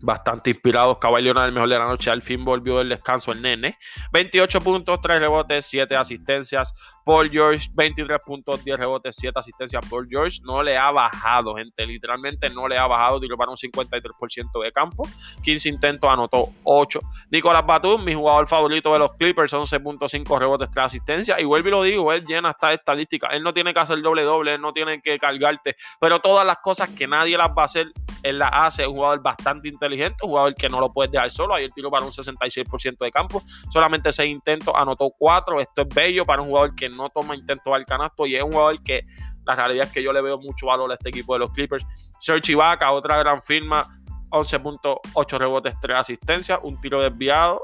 bastante 0.00 0.50
inspirados. 0.50 0.98
Caballo 0.98 1.30
el 1.30 1.52
mejor 1.52 1.68
de 1.68 1.78
la 1.78 1.86
noche, 1.86 2.10
al 2.10 2.22
fin 2.22 2.44
volvió 2.44 2.80
el 2.80 2.88
descanso 2.88 3.32
el 3.32 3.42
nene. 3.42 3.78
28 4.12 4.60
puntos, 4.60 5.00
3 5.00 5.20
rebotes, 5.20 5.66
7 5.66 5.96
asistencias. 5.96 6.72
Paul 7.04 7.30
George, 7.30 7.68
23 7.74 8.18
puntos, 8.24 8.64
10 8.64 8.78
rebotes, 8.78 9.14
7 9.16 9.38
asistencias. 9.38 9.84
Paul 9.88 10.08
George 10.10 10.38
no 10.42 10.62
le 10.62 10.76
ha 10.76 10.90
bajado, 10.90 11.54
gente. 11.54 11.86
Literalmente 11.86 12.50
no 12.50 12.66
le 12.66 12.76
ha 12.76 12.86
bajado. 12.86 13.20
Tiró 13.20 13.36
para 13.36 13.52
un 13.52 13.56
53% 13.56 14.62
de 14.62 14.72
campo. 14.72 15.08
15 15.42 15.68
intentos, 15.68 16.10
anotó 16.10 16.48
8. 16.64 17.00
Nicolás 17.30 17.64
Batum, 17.64 18.02
mi 18.04 18.14
jugador 18.14 18.48
favorito 18.48 18.92
de 18.92 18.98
los 18.98 19.12
Clippers, 19.14 19.52
11.5 19.52 20.38
rebotes, 20.38 20.70
3 20.70 20.84
asistencias. 20.84 21.40
Y 21.40 21.44
vuelvo 21.44 21.68
y 21.68 21.70
lo 21.70 21.82
digo, 21.84 22.12
él 22.12 22.24
llena 22.26 22.50
esta 22.50 22.72
estadística. 22.72 23.28
Él 23.28 23.44
no 23.44 23.52
tiene 23.52 23.72
que 23.72 23.80
hacer 23.80 24.02
doble 24.02 24.22
doble, 24.22 24.54
él 24.54 24.60
no 24.60 24.72
tiene 24.72 25.00
que 25.00 25.16
cargarte. 25.18 25.76
Pero 26.00 26.18
todas 26.20 26.44
las 26.44 26.56
cosas 26.58 26.88
que 26.90 27.06
nadie 27.06 27.38
las 27.38 27.50
va 27.50 27.62
a 27.62 27.66
hacer, 27.66 27.86
él 28.24 28.38
las 28.40 28.50
hace. 28.52 28.82
Es 28.82 28.88
un 28.88 28.94
jugador 28.94 29.22
bastante 29.22 29.68
inteligente, 29.86 30.24
un 30.24 30.30
jugador 30.30 30.54
que 30.54 30.68
no 30.68 30.80
lo 30.80 30.92
puedes 30.92 31.12
dejar 31.12 31.30
solo. 31.30 31.54
Ayer 31.54 31.70
tiró 31.72 31.90
para 31.90 32.04
un 32.04 32.12
66% 32.12 32.98
de 32.98 33.10
campo. 33.10 33.42
Solamente 33.70 34.12
6 34.12 34.30
intentos, 34.30 34.74
anotó 34.76 35.10
4. 35.18 35.60
Esto 35.60 35.82
es 35.82 35.88
bello 35.88 36.24
para 36.24 36.42
un 36.42 36.48
jugador 36.48 36.74
que 36.74 36.88
no 36.88 37.08
toma 37.10 37.34
intentos 37.34 37.72
al 37.72 37.84
canasto 37.84 38.26
y 38.26 38.36
es 38.36 38.42
un 38.42 38.52
jugador 38.52 38.82
que 38.82 39.02
la 39.44 39.54
realidad 39.54 39.86
es 39.86 39.92
que 39.92 40.02
yo 40.02 40.12
le 40.12 40.20
veo 40.20 40.38
mucho 40.38 40.66
valor 40.66 40.90
a 40.90 40.94
este 40.94 41.10
equipo 41.10 41.34
de 41.34 41.40
los 41.40 41.52
Clippers. 41.52 41.84
Serge 42.18 42.52
Ibaka, 42.52 42.90
otra 42.90 43.16
gran 43.18 43.42
firma, 43.42 43.86
11.8 44.30 45.38
rebotes, 45.38 45.74
3 45.80 45.98
asistencias, 45.98 46.58
un 46.62 46.80
tiro 46.80 47.00
desviado. 47.00 47.62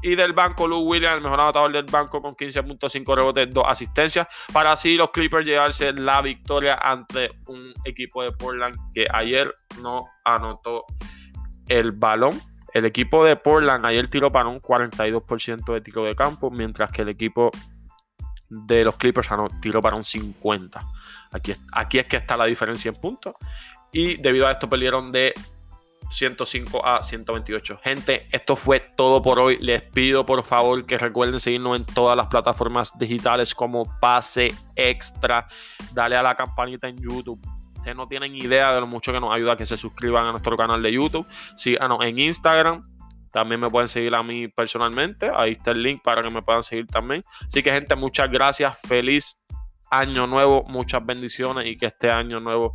Y 0.00 0.14
del 0.14 0.32
banco, 0.32 0.68
Lou 0.68 0.82
Williams, 0.82 1.16
el 1.16 1.22
mejor 1.22 1.40
anotador 1.40 1.72
del 1.72 1.86
banco 1.86 2.22
con 2.22 2.36
15.5 2.36 3.16
rebotes, 3.16 3.52
2 3.52 3.64
asistencias. 3.66 4.28
Para 4.52 4.70
así 4.70 4.94
los 4.94 5.10
Clippers 5.10 5.44
llevarse 5.44 5.92
la 5.92 6.22
victoria 6.22 6.78
ante 6.80 7.30
un 7.46 7.72
equipo 7.84 8.22
de 8.22 8.30
Portland 8.30 8.76
que 8.94 9.08
ayer 9.10 9.52
no 9.82 10.06
anotó 10.24 10.84
el 11.68 11.92
balón. 11.92 12.40
El 12.74 12.84
equipo 12.84 13.24
de 13.24 13.36
Portland 13.36 13.84
ayer 13.86 14.08
tiró 14.08 14.30
para 14.30 14.48
un 14.48 14.60
42% 14.60 15.72
de 15.72 15.80
tiro 15.80 16.04
de 16.04 16.14
campo, 16.14 16.50
mientras 16.50 16.90
que 16.90 17.02
el 17.02 17.08
equipo 17.08 17.50
de 18.48 18.84
los 18.84 18.96
Clippers 18.96 19.28
tiró 19.60 19.82
para 19.82 19.96
un 19.96 20.04
50. 20.04 20.80
Aquí, 21.32 21.54
aquí 21.72 21.98
es 21.98 22.06
que 22.06 22.16
está 22.16 22.36
la 22.36 22.44
diferencia 22.46 22.90
en 22.90 22.96
puntos. 22.96 23.34
Y 23.92 24.16
debido 24.16 24.46
a 24.46 24.52
esto 24.52 24.68
perdieron 24.68 25.12
de 25.12 25.34
105 26.10 26.86
a 26.86 27.02
128. 27.02 27.80
Gente, 27.82 28.26
esto 28.32 28.56
fue 28.56 28.80
todo 28.80 29.22
por 29.22 29.38
hoy. 29.38 29.58
Les 29.60 29.82
pido 29.82 30.24
por 30.24 30.42
favor 30.44 30.84
que 30.86 30.98
recuerden 30.98 31.40
seguirnos 31.40 31.76
en 31.76 31.86
todas 31.86 32.16
las 32.16 32.26
plataformas 32.28 32.96
digitales 32.98 33.54
como 33.54 33.84
Pase 34.00 34.54
Extra. 34.76 35.46
Dale 35.92 36.16
a 36.16 36.22
la 36.22 36.34
campanita 36.34 36.88
en 36.88 36.96
YouTube. 36.96 37.40
Ustedes 37.78 37.96
no 37.96 38.06
tienen 38.06 38.34
idea 38.34 38.72
de 38.74 38.80
lo 38.80 38.86
mucho 38.86 39.12
que 39.12 39.20
nos 39.20 39.32
ayuda 39.32 39.56
que 39.56 39.64
se 39.64 39.76
suscriban 39.76 40.26
a 40.26 40.32
nuestro 40.32 40.56
canal 40.56 40.82
de 40.82 40.92
YouTube. 40.92 41.26
Síganos 41.56 42.04
en 42.04 42.18
Instagram. 42.18 42.82
También 43.32 43.60
me 43.60 43.70
pueden 43.70 43.88
seguir 43.88 44.14
a 44.14 44.22
mí 44.22 44.48
personalmente. 44.48 45.30
Ahí 45.34 45.52
está 45.52 45.70
el 45.70 45.82
link 45.82 46.02
para 46.02 46.20
que 46.22 46.30
me 46.30 46.42
puedan 46.42 46.62
seguir 46.62 46.86
también. 46.86 47.22
Así 47.46 47.62
que 47.62 47.72
gente, 47.72 47.94
muchas 47.94 48.30
gracias. 48.30 48.76
Feliz 48.86 49.40
año 49.90 50.26
nuevo. 50.26 50.64
Muchas 50.68 51.04
bendiciones 51.06 51.66
y 51.66 51.76
que 51.76 51.86
este 51.86 52.10
año 52.10 52.40
nuevo 52.40 52.72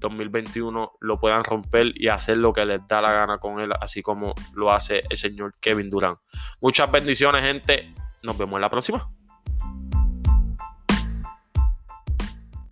2021 0.00 0.92
lo 1.00 1.20
puedan 1.20 1.44
romper 1.44 1.92
y 1.94 2.08
hacer 2.08 2.38
lo 2.38 2.52
que 2.52 2.64
les 2.64 2.86
da 2.88 3.00
la 3.00 3.12
gana 3.12 3.38
con 3.38 3.60
él, 3.60 3.70
así 3.80 4.02
como 4.02 4.34
lo 4.54 4.72
hace 4.72 5.02
el 5.08 5.16
señor 5.16 5.52
Kevin 5.60 5.90
Durant. 5.90 6.18
Muchas 6.60 6.90
bendiciones, 6.90 7.44
gente. 7.44 7.94
Nos 8.22 8.36
vemos 8.36 8.56
en 8.56 8.62
la 8.62 8.70
próxima. 8.70 9.08